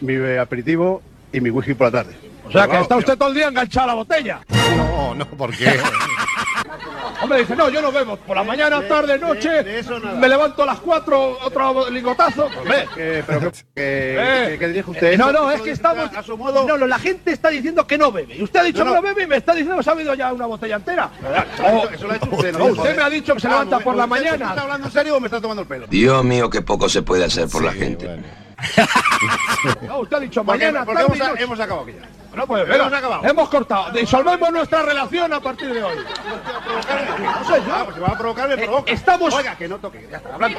mi 0.00 0.16
aperitivo 0.36 1.02
y 1.32 1.40
mi 1.40 1.50
whisky 1.50 1.74
por 1.74 1.88
la 1.88 2.02
tarde. 2.02 2.16
O 2.44 2.52
sea, 2.52 2.66
que 2.66 2.80
está 2.80 2.96
usted 2.96 3.16
todo 3.16 3.28
el 3.28 3.34
día 3.34 3.48
enganchado 3.48 3.84
a 3.84 3.86
la 3.88 3.94
botella. 3.94 4.40
No, 4.76 5.14
no, 5.14 5.24
¿por 5.26 5.56
qué? 5.56 5.78
Hombre, 7.22 7.40
dice, 7.40 7.54
no, 7.54 7.68
yo 7.68 7.82
no 7.82 7.92
bebo. 7.92 8.16
Por 8.16 8.36
la 8.36 8.42
mañana, 8.42 8.80
tarde, 8.88 9.18
noche, 9.18 9.62
me 10.18 10.28
levanto 10.28 10.62
a 10.62 10.66
las 10.66 10.80
4, 10.80 11.38
otro 11.44 11.90
ligotazo. 11.90 12.46
Hombre, 12.46 12.88
pero 13.26 13.52
eh, 13.76 14.56
¿qué 14.58 14.68
dijo 14.68 14.90
usted? 14.90 15.18
No, 15.18 15.30
no, 15.30 15.50
es 15.50 15.60
que 15.60 15.72
estamos... 15.72 16.10
No, 16.66 16.78
no, 16.78 16.86
la 16.86 16.98
gente 16.98 17.32
está 17.32 17.50
diciendo 17.50 17.86
que 17.86 17.98
no 17.98 18.10
bebe. 18.10 18.36
Y 18.36 18.42
usted 18.42 18.60
ha 18.60 18.62
dicho 18.64 18.84
que 18.84 18.90
no 18.90 19.02
bebe 19.02 19.24
y 19.24 19.26
me 19.26 19.36
está 19.36 19.52
diciendo 19.52 19.76
que 19.76 19.84
se 19.84 19.90
ha 19.90 19.94
bebido 19.94 20.14
ya 20.14 20.32
una 20.32 20.46
botella 20.46 20.76
entera. 20.76 21.10
Eso 21.92 22.06
lo 22.06 22.12
ha 22.12 22.14
dicho 22.14 22.30
usted, 22.32 22.56
No, 22.56 22.64
usted 22.66 22.96
me 22.96 23.02
ha 23.02 23.10
dicho 23.10 23.34
que 23.34 23.40
se 23.40 23.48
levanta 23.48 23.78
por 23.80 23.96
la 23.96 24.06
mañana. 24.06 24.48
¿Está 24.48 24.62
hablando 24.62 24.86
en 24.86 24.92
serio 24.92 25.16
o 25.16 25.20
me 25.20 25.26
está 25.26 25.40
tomando 25.40 25.62
el 25.62 25.68
pelo? 25.68 25.86
Dios 25.88 26.24
mío, 26.24 26.48
qué 26.48 26.62
poco 26.62 26.88
se 26.88 27.02
puede 27.02 27.24
hacer 27.24 27.48
por 27.48 27.62
la 27.62 27.72
gente. 27.72 28.08
No, 29.82 29.98
usted 30.00 30.16
ha 30.16 30.20
dicho 30.20 30.42
Porque- 30.44 30.64
mañana, 30.66 30.84
porque 30.84 31.02
hemos, 31.42 31.60
acabado 31.60 31.82
aquí 31.86 31.92
ya. 32.00 32.08
No, 32.36 32.46
pues, 32.46 32.62
Hemos 32.62 32.78
venga, 32.78 32.98
acabado. 32.98 33.24
Hemos 33.28 33.48
cortado. 33.48 33.90
Disolvemos 33.90 34.50
nuestra 34.52 34.82
relación 34.82 35.32
a 35.32 35.40
partir 35.40 35.72
de 35.74 35.82
hoy. 35.82 35.96
No 37.20 37.44
sé 37.54 37.62
yo. 37.66 37.74
Ah, 37.74 37.82
pues 37.84 37.96
si 37.96 38.00
va 38.00 38.08
a 38.08 38.18
provocar, 38.18 38.48
me 38.48 38.56
provoca. 38.56 38.90
estamos- 38.92 39.34
Oiga, 39.34 39.56
que 39.56 39.68
no 39.68 39.78
toque. 39.78 40.06
Ya 40.10 40.16
está, 40.18 40.34
hablando. 40.34 40.58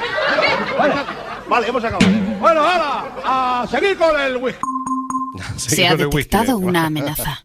Vale, 1.47 1.67
hemos 1.67 1.83
acabado. 1.83 2.11
Bueno, 2.39 2.61
ahora, 2.61 3.03
a 3.63 3.67
seguir 3.69 3.97
con 3.97 4.19
el 4.19 4.37
whisky. 4.37 4.61
Se 5.57 5.87
ha 5.87 5.95
detectado 5.95 6.57
una 6.57 6.85
amenaza. 6.87 7.43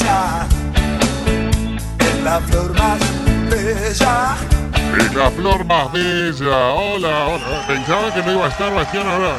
Ella 0.00 0.46
es 1.98 2.22
la 2.22 2.40
flor 2.40 2.72
más 2.78 2.98
bella. 3.50 4.36
Es 4.96 5.14
la 5.14 5.30
flor 5.30 5.64
más 5.64 5.92
bella. 5.92 6.74
Hola, 6.74 7.26
hola. 7.26 7.66
Pensaba 7.66 8.14
que 8.14 8.22
no 8.22 8.32
iba 8.32 8.46
a 8.46 8.48
estar 8.48 8.72
Bastián 8.72 9.08
ahora. 9.08 9.34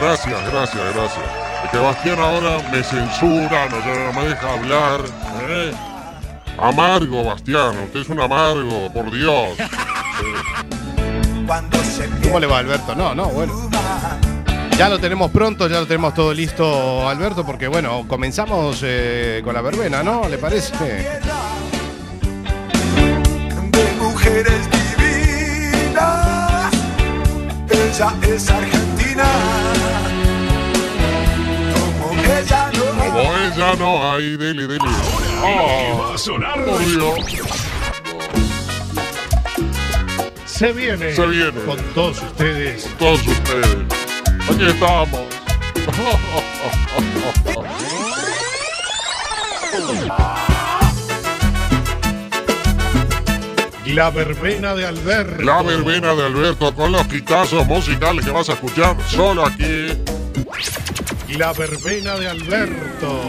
Gracias, 0.00 0.50
gracias, 0.50 0.94
gracias. 0.94 1.24
Es 1.64 1.70
que 1.70 1.78
Bastián 1.78 2.18
ahora 2.18 2.58
me 2.72 2.82
censura, 2.82 3.68
no, 3.68 4.12
no 4.12 4.20
me 4.20 4.28
deja 4.28 4.52
hablar. 4.52 5.00
¿eh? 5.48 5.72
Amargo, 6.58 7.24
Bastián. 7.24 7.78
Usted 7.84 8.00
es 8.00 8.08
un 8.08 8.20
amargo, 8.20 8.92
por 8.92 9.10
Dios. 9.12 9.56
¿Cómo 12.22 12.40
le 12.40 12.46
va, 12.46 12.58
Alberto? 12.58 12.94
No, 12.96 13.14
no, 13.14 13.26
bueno. 13.26 13.70
Ya 14.80 14.88
lo 14.88 14.98
tenemos 14.98 15.30
pronto, 15.30 15.68
ya 15.68 15.78
lo 15.80 15.86
tenemos 15.86 16.14
todo 16.14 16.32
listo, 16.32 17.06
Alberto, 17.06 17.44
porque 17.44 17.68
bueno, 17.68 18.06
comenzamos 18.08 18.80
eh, 18.82 19.42
con 19.44 19.52
la 19.52 19.60
verbena, 19.60 20.02
¿no? 20.02 20.26
¿Le 20.26 20.38
parece? 20.38 20.72
de 23.68 23.92
mujeres 23.98 24.62
divinas. 24.96 26.72
Ella 27.68 28.14
es 28.26 28.48
argentina. 28.48 29.24
Como 32.00 32.22
ella 32.22 32.70
no 32.72 32.84
Como 33.04 33.36
ella 33.36 33.74
no 33.78 34.12
hay, 34.12 34.38
dele, 34.38 34.66
dele. 34.66 34.90
Oh. 35.44 36.14
Se 40.46 40.72
viene. 40.72 41.12
Se 41.12 41.26
viene. 41.26 41.60
Con 41.66 41.76
todos 41.92 42.22
ustedes. 42.22 42.88
Todos 42.98 43.26
ustedes. 43.26 44.09
Aquí 44.48 44.64
estamos. 44.66 45.20
La 53.86 54.10
verbena 54.10 54.74
de 54.74 54.86
Alberto. 54.86 55.42
La 55.42 55.62
verbena 55.62 56.14
de 56.14 56.26
Alberto 56.26 56.74
con 56.74 56.92
los 56.92 57.06
quitazos 57.06 57.66
musicales 57.66 58.24
que 58.24 58.30
vas 58.30 58.48
a 58.48 58.52
escuchar 58.52 58.96
solo 59.08 59.44
aquí. 59.44 59.88
La 61.36 61.52
verbena 61.52 62.16
de 62.16 62.28
Alberto. 62.28 63.20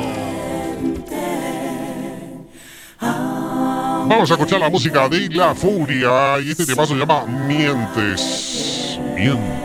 Vamos 3.00 4.30
a 4.30 4.34
escuchar 4.34 4.60
la 4.60 4.70
música 4.70 5.10
de 5.10 5.30
La 5.30 5.56
Furia 5.56 6.40
y 6.40 6.52
este 6.52 6.66
temazo 6.66 6.94
se 6.94 7.00
llama 7.00 7.26
Mientes. 7.26 9.00
Mientes. 9.16 9.61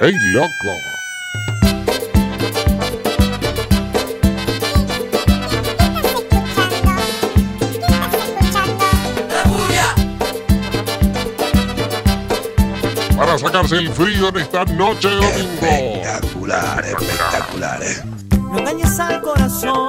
¡Ey, 0.00 0.14
loco! 0.32 0.72
Para 13.16 13.36
sacarse 13.38 13.76
el 13.76 13.90
frío 13.92 14.28
en 14.28 14.36
esta 14.36 14.64
noche 14.64 15.08
de 15.08 15.16
domingo. 15.16 15.66
Espectacular, 15.66 16.84
espectacular. 16.84 17.82
eh. 17.82 18.02
No 18.38 18.58
engañes 18.60 18.98
al 19.00 19.20
corazón, 19.20 19.86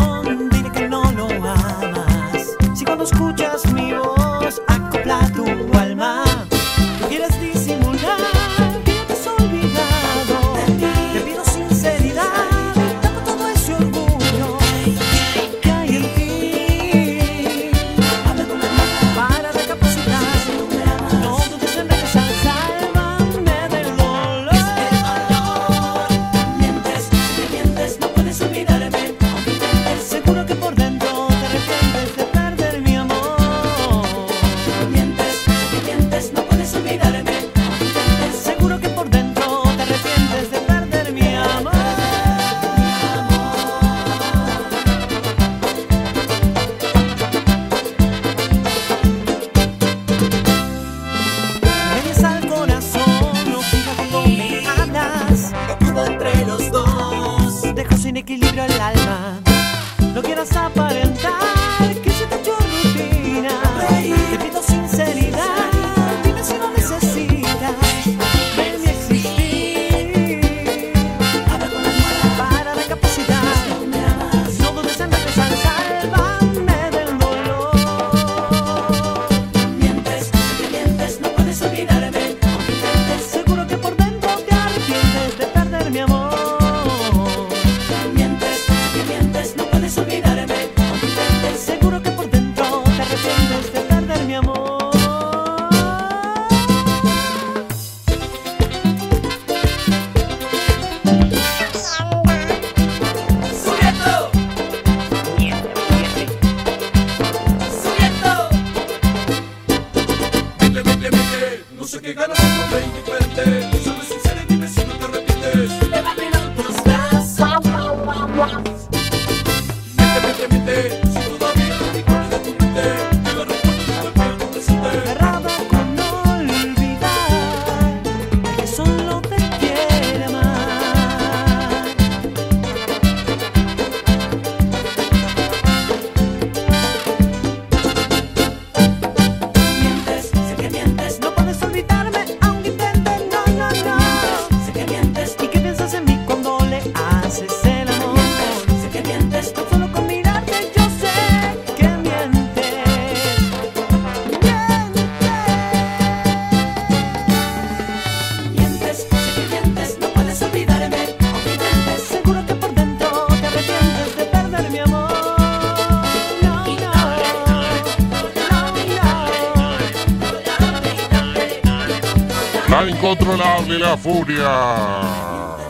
furia. 173.98 174.50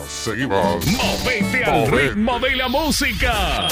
Seguimos. 0.07 0.85
Movete 0.85 1.65
al 1.65 1.71
Movete. 1.87 2.09
ritmo 2.09 2.39
de 2.39 2.55
la 2.55 2.67
música. 2.67 3.67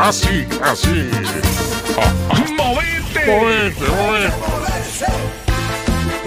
Así, 0.00 0.46
así. 0.62 1.10
¡Movete! 2.56 3.26
¡Movete, 3.26 3.86
movete! 3.88 4.32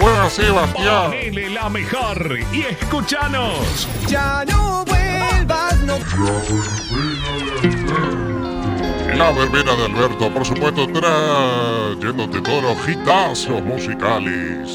Bueno, 0.00 0.30
Sebastián. 0.30 1.10
Ponele 1.10 1.50
la 1.50 1.68
mejor 1.68 2.38
y 2.52 2.62
escúchanos. 2.62 3.86
Ya 4.08 4.44
no 4.46 4.84
vuelvas, 4.84 5.78
no 5.80 5.98
la 9.20 9.32
verbena 9.32 9.76
de 9.76 9.84
Alberto, 9.84 10.32
por 10.32 10.46
supuesto, 10.46 10.86
trayéndote 10.86 12.40
todos 12.40 12.62
los 12.62 12.88
hitazos 12.88 13.62
musicales. 13.62 14.70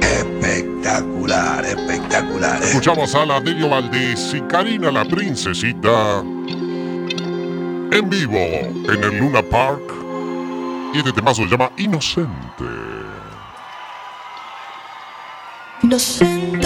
Espectacular, 0.00 1.64
espectacular. 1.64 2.62
Eh. 2.62 2.66
Escuchamos 2.66 3.12
a 3.16 3.26
Latinio 3.26 3.68
Valdés 3.68 4.32
y 4.34 4.40
Karina 4.42 4.92
la 4.92 5.04
Princesita 5.04 6.20
en 7.90 8.08
vivo 8.08 8.38
en 8.38 9.04
el 9.04 9.18
Luna 9.18 9.42
Park. 9.42 9.92
Y 10.94 10.98
este 10.98 11.12
temazo 11.12 11.42
se 11.42 11.48
llama 11.48 11.72
Inocente. 11.78 12.64
Inocente. 15.82 16.61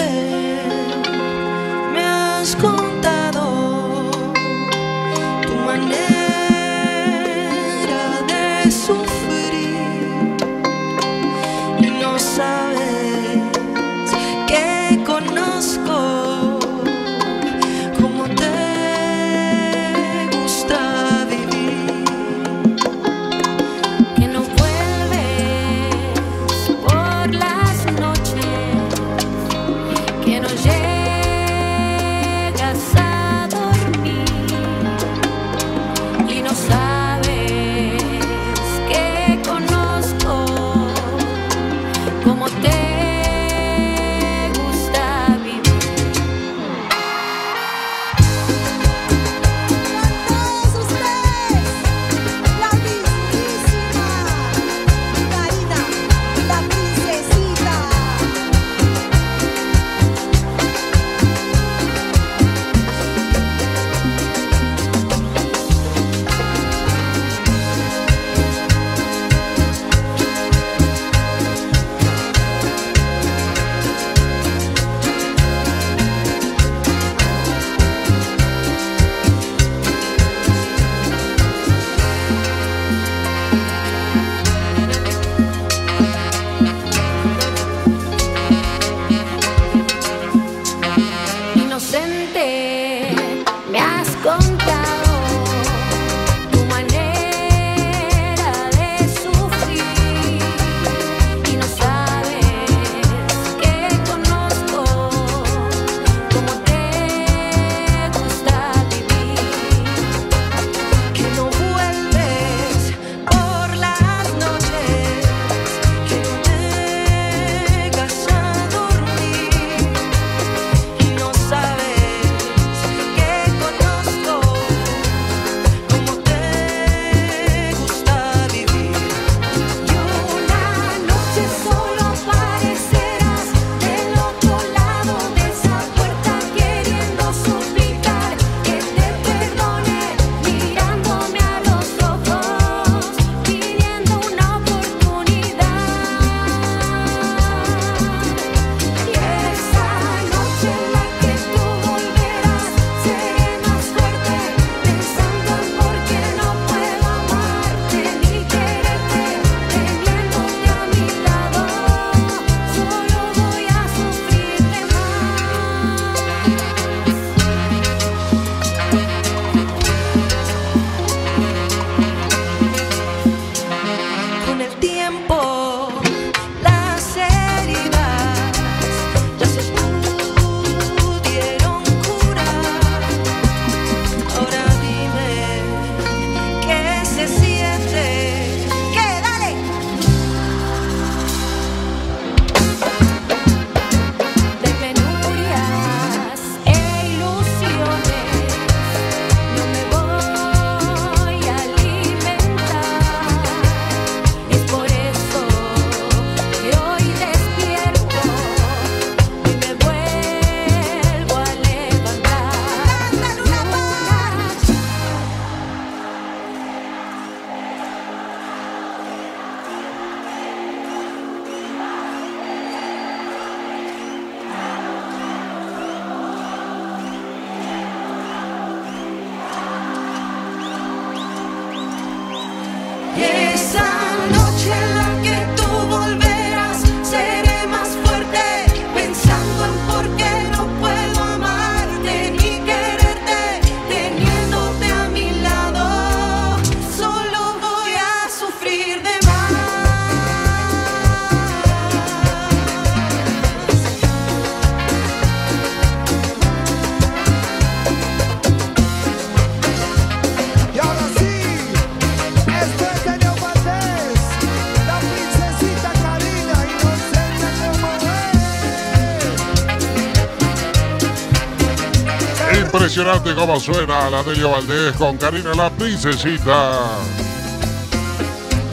Impresionante 272.97 273.35
cómo 273.35 273.61
suena 273.61 274.09
la 274.09 274.23
Delio 274.23 274.53
Valdés 274.53 274.97
con 274.97 275.19
Karina 275.19 275.53
la 275.53 275.69
princesita. 275.69 276.81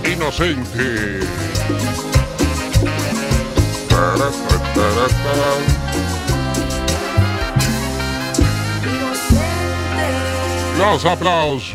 Inocente. 0.10 1.20
Los 10.78 11.06
aplausos. 11.06 11.74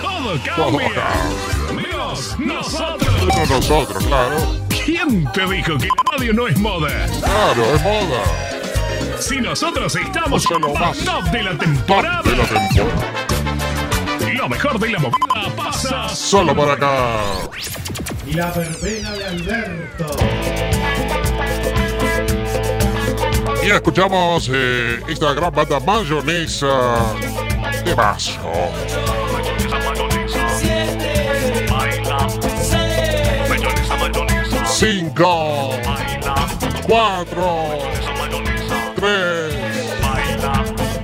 Todo 0.00 0.40
cambia. 0.44 0.90
Menos 1.72 2.36
nosotros. 2.40 3.26
Menos 3.26 3.48
nosotros, 3.48 4.04
claro. 4.06 4.38
¿Quién 4.84 5.30
te 5.32 5.46
dijo 5.46 5.78
que 5.78 5.86
la 5.86 6.18
radio 6.18 6.32
no 6.32 6.48
es 6.48 6.58
moda? 6.58 7.06
Claro, 7.20 7.64
es 7.76 7.82
moda. 7.84 8.49
Si 9.30 9.40
nosotros 9.40 9.94
estamos 9.94 10.42
sea, 10.42 10.58
lo 10.58 10.74
más. 10.74 10.98
top 10.98 11.22
de 11.30 11.42
la 11.44 11.56
temporada, 11.56 12.20
De 12.22 12.36
la 12.36 12.44
temporada. 12.46 13.14
lo 14.34 14.48
mejor 14.48 14.76
de 14.80 14.90
la 14.90 14.98
movida 14.98 15.54
pasa 15.56 16.08
Solo 16.08 16.52
por 16.52 16.68
acá. 16.68 17.20
Y 18.26 18.32
la 18.32 18.50
verbena 18.50 19.12
de 19.12 19.26
Alberto. 19.26 20.16
Y 23.62 23.70
escuchamos 23.70 24.50
eh, 24.52 25.00
esta 25.06 25.32
gran 25.32 25.54
banda 25.54 25.78
mayonesa 25.78 27.14
de 27.84 27.94
vaso. 27.94 28.40
Cinco, 34.66 35.70
cuatro, 36.82 37.78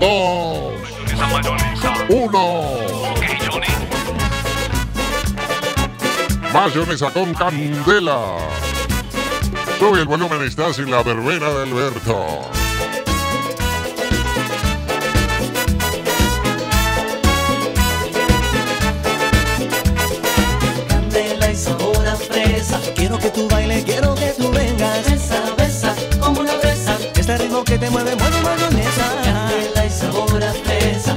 dos, 0.01 0.73
uno. 2.09 2.97
Mayonesa 6.53 7.11
con 7.11 7.35
candela. 7.35 8.39
Sube 9.79 10.01
el 10.01 10.07
volumen, 10.07 10.43
estás 10.43 10.79
en 10.79 10.91
la 10.91 11.03
verbena 11.03 11.51
de 11.51 11.63
Alberto. 11.65 12.51
candela 20.89 21.51
y 21.51 21.57
sabor 21.57 22.07
a 22.07 22.17
fresa. 22.17 22.81
Quiero 22.95 23.19
que 23.19 23.31
tú 23.31 23.49
bailes, 23.49 23.85
quiero 23.85 24.15
que 24.15 24.33
tú 24.39 24.51
vengas. 24.51 25.56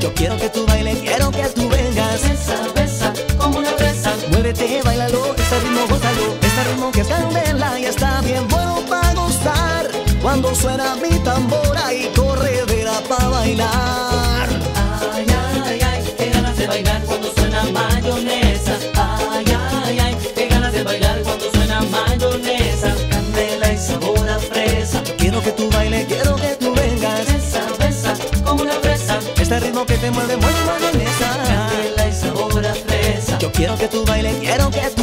Yo 0.10 0.16
quiero 0.16 0.38
que 0.38 0.50
tú 0.50 0.66
bailes, 0.66 0.98
quiero 1.02 1.30
que 1.30 1.44
tú 1.50 1.70
vengas. 1.70 2.22
Besa, 2.28 2.56
besa, 2.74 3.14
como 3.38 3.60
una 3.60 3.70
fresa. 3.70 4.16
Muévete, 4.32 4.82
bailalo, 4.84 5.36
este 5.36 5.60
ritmo 5.60 5.82
gózalo. 5.88 6.34
Este 6.42 6.64
ritmo 6.64 6.92
que 6.92 7.02
es 7.02 7.08
candela 7.08 7.80
y 7.80 7.86
está 7.86 8.20
bien 8.22 8.48
bueno 8.48 8.84
para 8.90 9.14
gozar. 9.14 9.88
Cuando 10.20 10.56
suena 10.56 10.96
mi 10.96 11.20
tambora 11.20 11.94
y 11.94 12.08
corredera 12.16 12.94
para 13.08 13.28
bailar. 13.28 14.50
Ay, 15.14 15.28
ay, 15.64 15.80
ay, 15.80 16.14
qué 16.18 16.30
ganas 16.32 16.58
de 16.58 16.66
bailar 16.66 17.04
cuando 17.04 17.32
suena 17.32 17.64
mayonesa. 17.66 18.78
Ay, 18.96 19.46
ay, 19.86 20.00
ay, 20.00 20.18
qué 20.36 20.48
ganas 20.48 20.74
de 20.74 20.84
bailar 20.84 21.22
cuando 21.22 21.52
suena 21.52 21.82
mayonesa. 21.82 22.96
Candela 23.12 23.74
y 23.74 23.78
sabor 23.78 24.28
a 24.28 24.40
fresa. 24.40 25.04
Quiero 25.20 25.40
que 25.44 25.52
tú 25.52 25.70
bailes, 25.70 26.08
quiero 26.08 26.39
que 33.80 33.88
tú 33.88 34.04
bailes, 34.06 34.36
quiero 34.42 34.70
que 34.72 34.99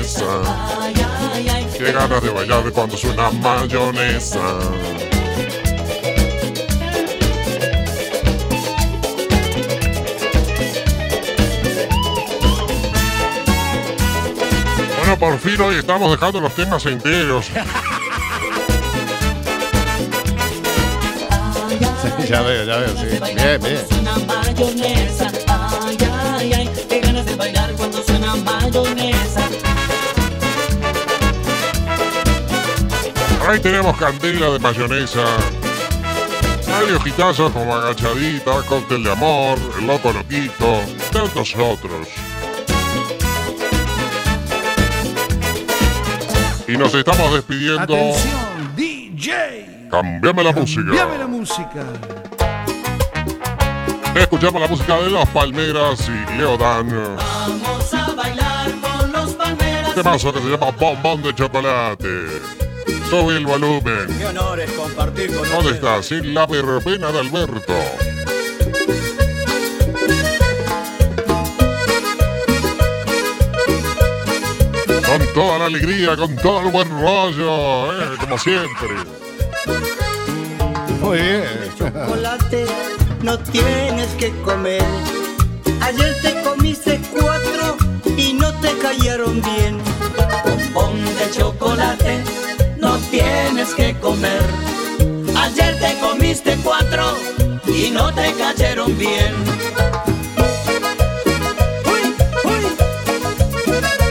mayonesa. 0.00 0.24
Ay, 0.80 0.94
ay, 1.34 1.48
ay. 1.48 1.66
Qué 1.76 1.92
ganas 1.92 2.22
de 2.22 2.30
bailar 2.30 2.72
cuando 2.72 2.96
suena 2.96 3.30
mayonesa. 3.30 4.40
Bueno, 14.98 15.18
por 15.18 15.38
fin 15.38 15.60
hoy 15.60 15.76
estamos 15.76 16.10
dejando 16.10 16.40
los 16.40 16.54
temas 16.54 16.86
enteros. 16.86 17.50
ya 22.28 22.42
veo, 22.42 22.64
ya 22.64 22.76
veo, 22.76 22.88
sí. 22.96 23.06
Bien, 23.34 23.60
bien. 23.60 23.86
Suena 23.88 24.16
mayonesa, 24.26 25.30
ay, 25.48 25.98
ay, 26.12 26.52
ay, 26.52 26.70
qué 26.88 27.00
ganas 27.00 27.26
de 27.26 27.34
bailar 27.34 27.72
cuando 27.72 28.02
suena 28.02 28.36
mayonesa. 28.36 29.09
Ahí 33.50 33.58
tenemos 33.58 33.96
candela 33.96 34.48
de 34.50 34.60
mayonesa. 34.60 35.24
Hay 36.72 36.92
hojitazos 36.92 37.50
como 37.50 37.74
agachadita, 37.74 38.62
cóctel 38.62 39.02
de 39.02 39.10
amor, 39.10 39.58
el 39.76 39.88
loco 39.88 40.12
loquito, 40.12 40.80
tantos 41.10 41.56
otros. 41.56 42.06
Y 46.68 46.76
nos 46.76 46.94
estamos 46.94 47.32
despidiendo. 47.32 47.82
Atención, 47.82 48.76
DJ. 48.76 49.88
Cambiame 49.90 50.44
la 50.44 50.52
música. 50.52 50.82
Cambiame 50.84 51.18
la 51.18 51.26
música. 51.26 51.84
Escuchamos 54.14 54.62
la 54.62 54.68
música 54.68 54.96
de 54.96 55.10
Las 55.10 55.28
Palmeras 55.30 56.08
y 56.08 56.38
Leodan. 56.38 56.88
Vamos 56.88 57.94
a 57.94 58.12
bailar 58.12 58.70
con 58.80 59.10
los 59.10 59.32
palmeras. 59.32 59.88
Un 59.88 59.94
temazo 59.96 60.32
que 60.32 60.38
se 60.38 60.50
llama 60.50 60.70
Bombón 60.70 61.20
de 61.24 61.34
Chocolate. 61.34 62.59
Sube 63.10 63.36
el 63.36 63.44
volumen. 63.44 64.06
Qué 64.18 64.26
honor 64.26 64.60
es 64.60 64.70
compartir 64.70 65.34
con 65.34 65.50
¿Dónde 65.50 65.72
está? 65.72 66.00
Sin 66.00 66.32
la 66.32 66.46
verbena 66.46 67.10
de 67.10 67.18
Alberto. 67.18 67.74
Con 75.04 75.34
toda 75.34 75.58
la 75.58 75.66
alegría, 75.66 76.16
con 76.16 76.36
todo 76.36 76.60
el 76.60 76.70
buen 76.70 76.88
rollo, 76.88 77.92
eh, 77.92 78.16
como 78.20 78.38
siempre. 78.38 78.88
Muy 81.00 81.18
bien. 81.18 81.44
chocolate 81.76 82.66
no 83.22 83.38
tienes 83.38 84.08
que 84.18 84.30
comer. 84.42 84.84
Ayer 85.82 86.16
te 86.22 86.42
comiste 86.42 87.00
cuatro 87.10 87.76
y 88.16 88.34
no 88.34 88.52
te 88.60 88.72
cayeron 88.78 89.42
bien. 89.42 89.78
Bombón 90.44 91.04
de 91.04 91.30
chocolate, 91.32 92.22
tienes 93.62 93.74
que 93.74 94.00
comer. 94.00 94.42
Ayer 95.36 95.78
te 95.78 95.98
comiste 95.98 96.56
cuatro 96.64 97.14
y 97.66 97.90
no 97.90 98.12
te 98.14 98.32
cayeron 98.34 98.96
bien. 98.96 99.34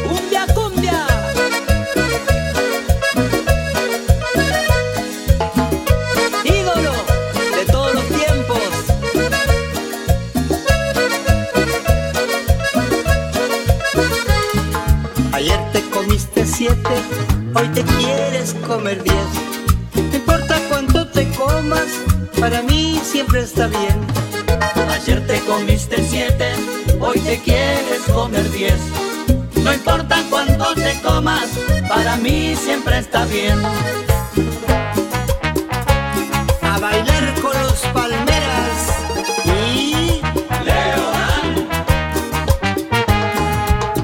Cumbia, 0.08 0.46
cumbia. 0.54 1.08
Ídolo 6.44 6.94
de 7.56 7.66
todos 7.72 7.94
los 7.96 8.08
tiempos. 8.08 8.70
Ayer 15.34 15.72
te 15.72 15.82
comiste 15.90 16.46
siete, 16.46 17.02
hoy 17.56 17.68
te 17.70 17.84
quieres 17.84 18.54
comer 18.68 19.04
diez. 19.04 19.19
está 23.40 23.68
bien. 23.68 24.00
Ayer 24.92 25.26
te 25.26 25.40
comiste 25.42 26.04
siete, 26.04 26.54
hoy 27.00 27.20
te 27.20 27.40
quieres 27.40 28.02
comer 28.14 28.50
diez. 28.52 28.80
No 29.64 29.74
importa 29.74 30.22
cuánto 30.30 30.74
te 30.76 31.00
comas, 31.02 31.48
para 31.88 32.18
mí 32.18 32.56
siempre 32.56 33.00
está 33.00 33.26
bien. 33.26 33.58
A 36.62 36.80
bailar 36.80 37.34
con 37.42 37.54
los 37.64 37.80
palmeras 37.94 38.78
y 39.46 40.22
Leonan. 40.66 41.70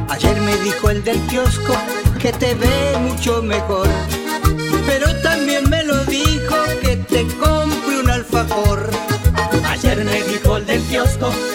Ayer 0.09 0.39
me 0.41 0.55
dijo 0.57 0.89
el 0.89 1.03
del 1.03 1.19
kiosco 1.27 1.75
que 2.19 2.31
te 2.31 2.55
ve 2.55 2.97
mucho 3.01 3.41
mejor. 3.41 3.87
ス 11.15 11.54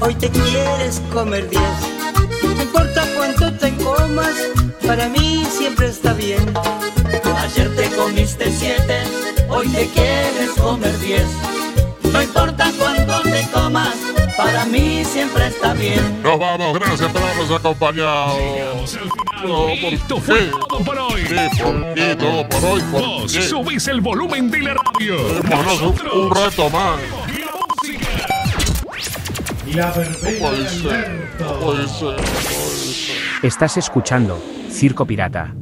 hoy 0.00 0.14
te 0.14 0.28
quieres 0.30 1.00
comer 1.12 1.48
diez. 1.48 1.62
No 2.42 2.62
importa 2.62 3.06
cuánto 3.16 3.52
te 3.54 3.74
comas, 3.76 4.34
para 4.86 5.08
mí 5.08 5.44
siempre 5.50 5.88
está 5.88 6.12
bien. 6.12 6.44
Ayer 7.38 7.74
te 7.76 7.88
comiste 7.90 8.50
siete, 8.52 9.02
hoy 9.48 9.68
te 9.68 9.88
quieres 9.88 10.50
comer 10.60 10.98
diez. 10.98 11.26
No 12.12 12.22
importa 12.22 12.70
cuánto 12.78 13.20
te 13.22 13.46
comas, 13.52 13.94
para 14.36 14.64
mí 14.66 15.02
siempre 15.04 15.46
está 15.46 15.72
bien. 15.72 16.22
Nos 16.22 16.38
vamos, 16.38 16.78
gracias 16.78 17.10
por 17.10 17.22
habernos 17.22 17.50
acompañado. 17.50 18.36
Por 19.40 19.94
Esto 19.94 20.20
todo 20.68 20.84
por 20.84 20.98
hoy. 20.98 21.24
Sí, 21.26 21.36
todo 22.18 22.48
por 22.48 22.64
hoy. 22.64 23.28
Subís 23.28 23.86
el 23.86 24.00
volumen 24.00 24.50
de 24.50 24.62
la 24.62 24.74
radio. 24.74 25.16
Nosotros, 25.48 26.12
un 26.12 26.34
reto 26.34 26.68
más. 26.70 26.98
Estás 33.42 33.76
escuchando 33.76 34.38
Circo 34.70 35.04
Pirata. 35.04 35.54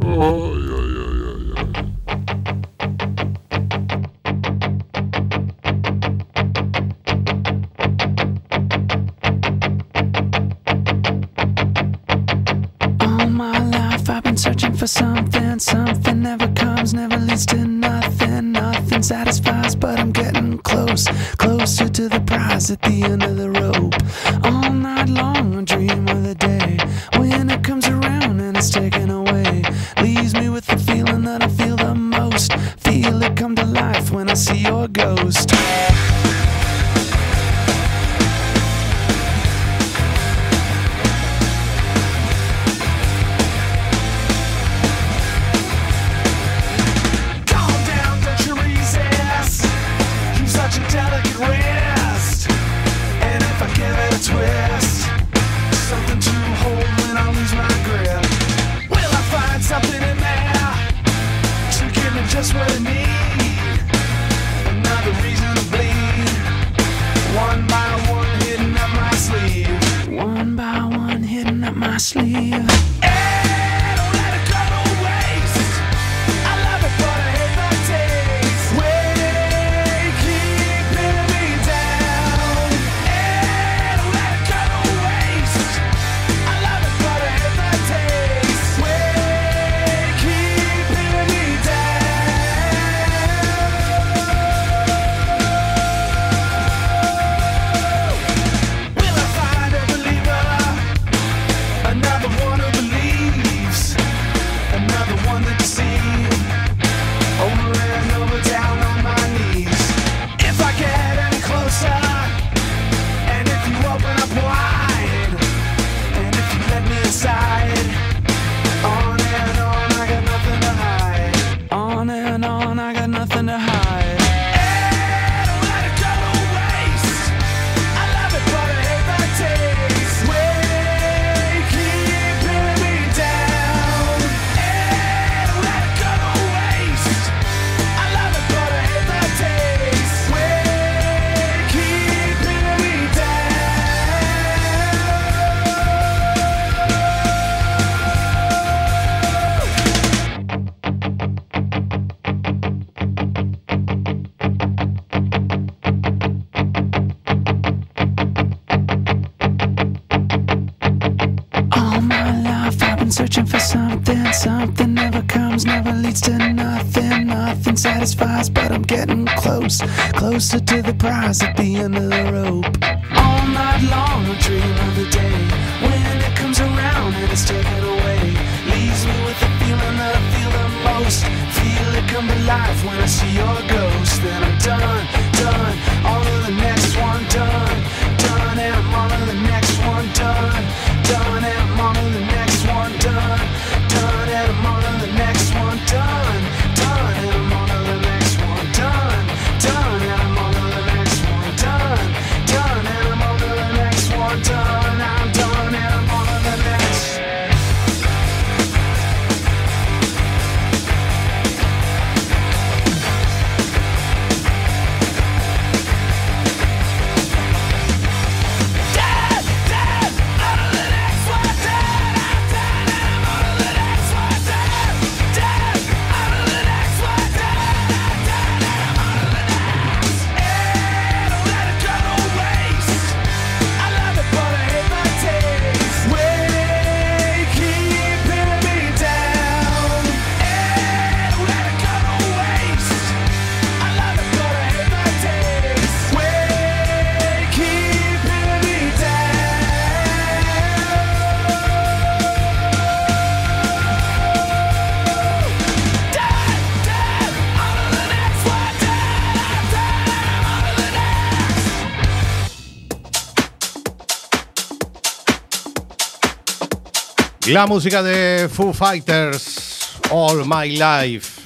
La 267.48 267.64
música 267.64 268.02
de 268.02 268.48
Foo 268.52 268.72
Fighters, 268.72 270.00
All 270.10 270.44
My 270.46 270.70
Life. 270.70 271.42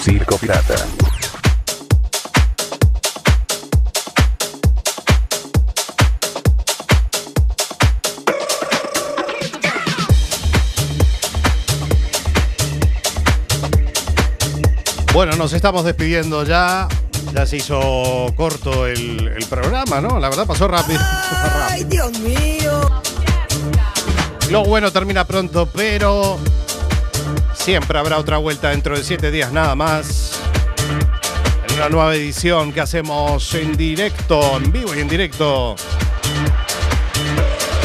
Circo 0.00 0.38
Pirata. 0.38 1.07
Bueno, 15.18 15.34
nos 15.34 15.52
estamos 15.52 15.84
despidiendo 15.84 16.44
ya. 16.44 16.86
Ya 17.34 17.44
se 17.44 17.56
hizo 17.56 18.32
corto 18.36 18.86
el, 18.86 19.26
el 19.26 19.44
programa, 19.46 20.00
¿no? 20.00 20.20
La 20.20 20.28
verdad 20.28 20.46
pasó 20.46 20.68
rápido. 20.68 21.00
Ay, 21.68 21.82
Dios 21.82 22.16
mío. 22.20 22.88
Lo 24.48 24.62
bueno 24.62 24.92
termina 24.92 25.26
pronto, 25.26 25.68
pero 25.74 26.38
siempre 27.52 27.98
habrá 27.98 28.16
otra 28.16 28.36
vuelta 28.38 28.70
dentro 28.70 28.96
de 28.96 29.02
siete 29.02 29.32
días 29.32 29.50
nada 29.50 29.74
más. 29.74 30.38
En 31.68 31.74
una 31.74 31.88
nueva 31.88 32.14
edición 32.14 32.72
que 32.72 32.80
hacemos 32.80 33.52
en 33.54 33.76
directo, 33.76 34.56
en 34.56 34.70
vivo 34.70 34.94
y 34.94 35.00
en 35.00 35.08
directo. 35.08 35.74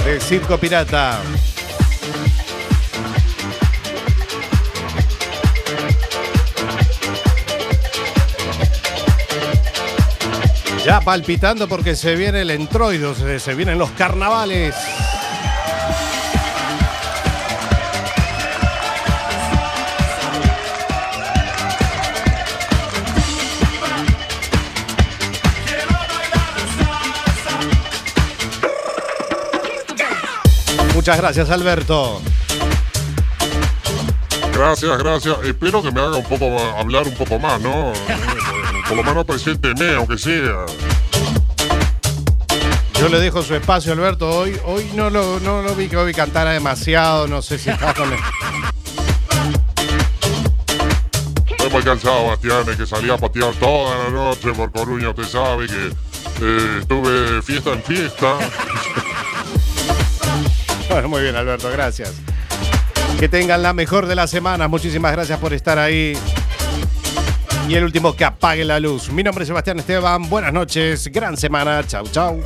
De 0.06 0.20
Circo 0.20 0.60
Pirata. 0.60 1.20
Ya 10.84 11.00
palpitando 11.00 11.70
porque 11.70 11.96
se 11.96 12.16
viene 12.16 12.42
el 12.42 12.52
entroido, 12.52 13.16
se, 13.16 13.40
se 13.40 13.56
vienen 13.56 13.78
los 13.78 13.90
carnavales. 13.92 14.76
Muchas 30.94 31.18
gracias, 31.18 31.50
Alberto. 31.50 32.22
Gracias, 34.54 34.98
gracias. 34.98 35.38
Espero 35.44 35.82
que 35.82 35.92
me 35.92 36.02
haga 36.02 36.18
un 36.18 36.24
poco 36.24 36.60
hablar 36.78 37.08
un 37.08 37.16
poco 37.16 37.40
más, 37.40 37.60
¿no? 37.62 37.94
Por 38.94 39.04
lo 39.04 39.10
menos 39.12 39.26
presénteme, 39.26 39.96
aunque 39.96 40.20
sea. 40.20 40.68
Yo 43.00 43.10
le 43.10 43.20
dejo 43.20 43.42
su 43.42 43.56
espacio, 43.56 43.92
Alberto. 43.92 44.30
Hoy, 44.30 44.56
hoy 44.66 44.88
no, 44.94 45.10
lo, 45.10 45.40
no 45.40 45.64
lo 45.64 45.74
vi 45.74 45.88
que 45.88 45.98
hoy 45.98 46.14
cantara 46.14 46.52
demasiado. 46.52 47.28
No 47.28 47.42
sé 47.42 47.58
si 47.58 47.72
estaba 47.72 47.96
con 47.96 48.14
el- 48.14 48.20
Estoy 51.50 51.70
muy 51.72 51.82
cansado, 51.82 52.28
Bastián, 52.28 52.66
que 52.78 52.86
salía 52.86 53.16
a 53.16 53.18
patear 53.18 53.52
toda 53.56 53.98
la 53.98 54.10
noche 54.12 54.52
por 54.54 54.72
Coruña. 54.72 55.10
Usted 55.10 55.24
sabe 55.24 55.66
que 55.66 55.88
eh, 56.42 56.78
estuve 56.82 57.42
fiesta 57.42 57.72
en 57.72 57.82
fiesta. 57.82 58.36
Bueno, 60.90 61.10
muy 61.10 61.22
bien, 61.24 61.36
Alberto, 61.36 61.72
gracias. 61.72 62.12
Que 63.20 63.28
tengan 63.28 63.64
la 63.64 63.74
mejor 63.74 64.06
de 64.06 64.14
las 64.14 64.30
semanas. 64.30 64.70
Muchísimas 64.70 65.12
gracias 65.14 65.40
por 65.40 65.52
estar 65.54 65.80
ahí. 65.80 66.16
Y 67.68 67.76
el 67.76 67.84
último, 67.84 68.16
que 68.16 68.26
apague 68.26 68.66
la 68.66 68.80
luz. 68.80 69.10
Mi 69.10 69.24
nombre 69.24 69.44
es 69.44 69.48
Sebastián 69.48 69.80
Esteban. 69.80 70.30
Buenas 70.30 70.52
noches. 70.54 71.08
Gran 71.12 71.38
semana. 71.38 71.84
Chau, 71.88 72.06
chau. 72.08 72.42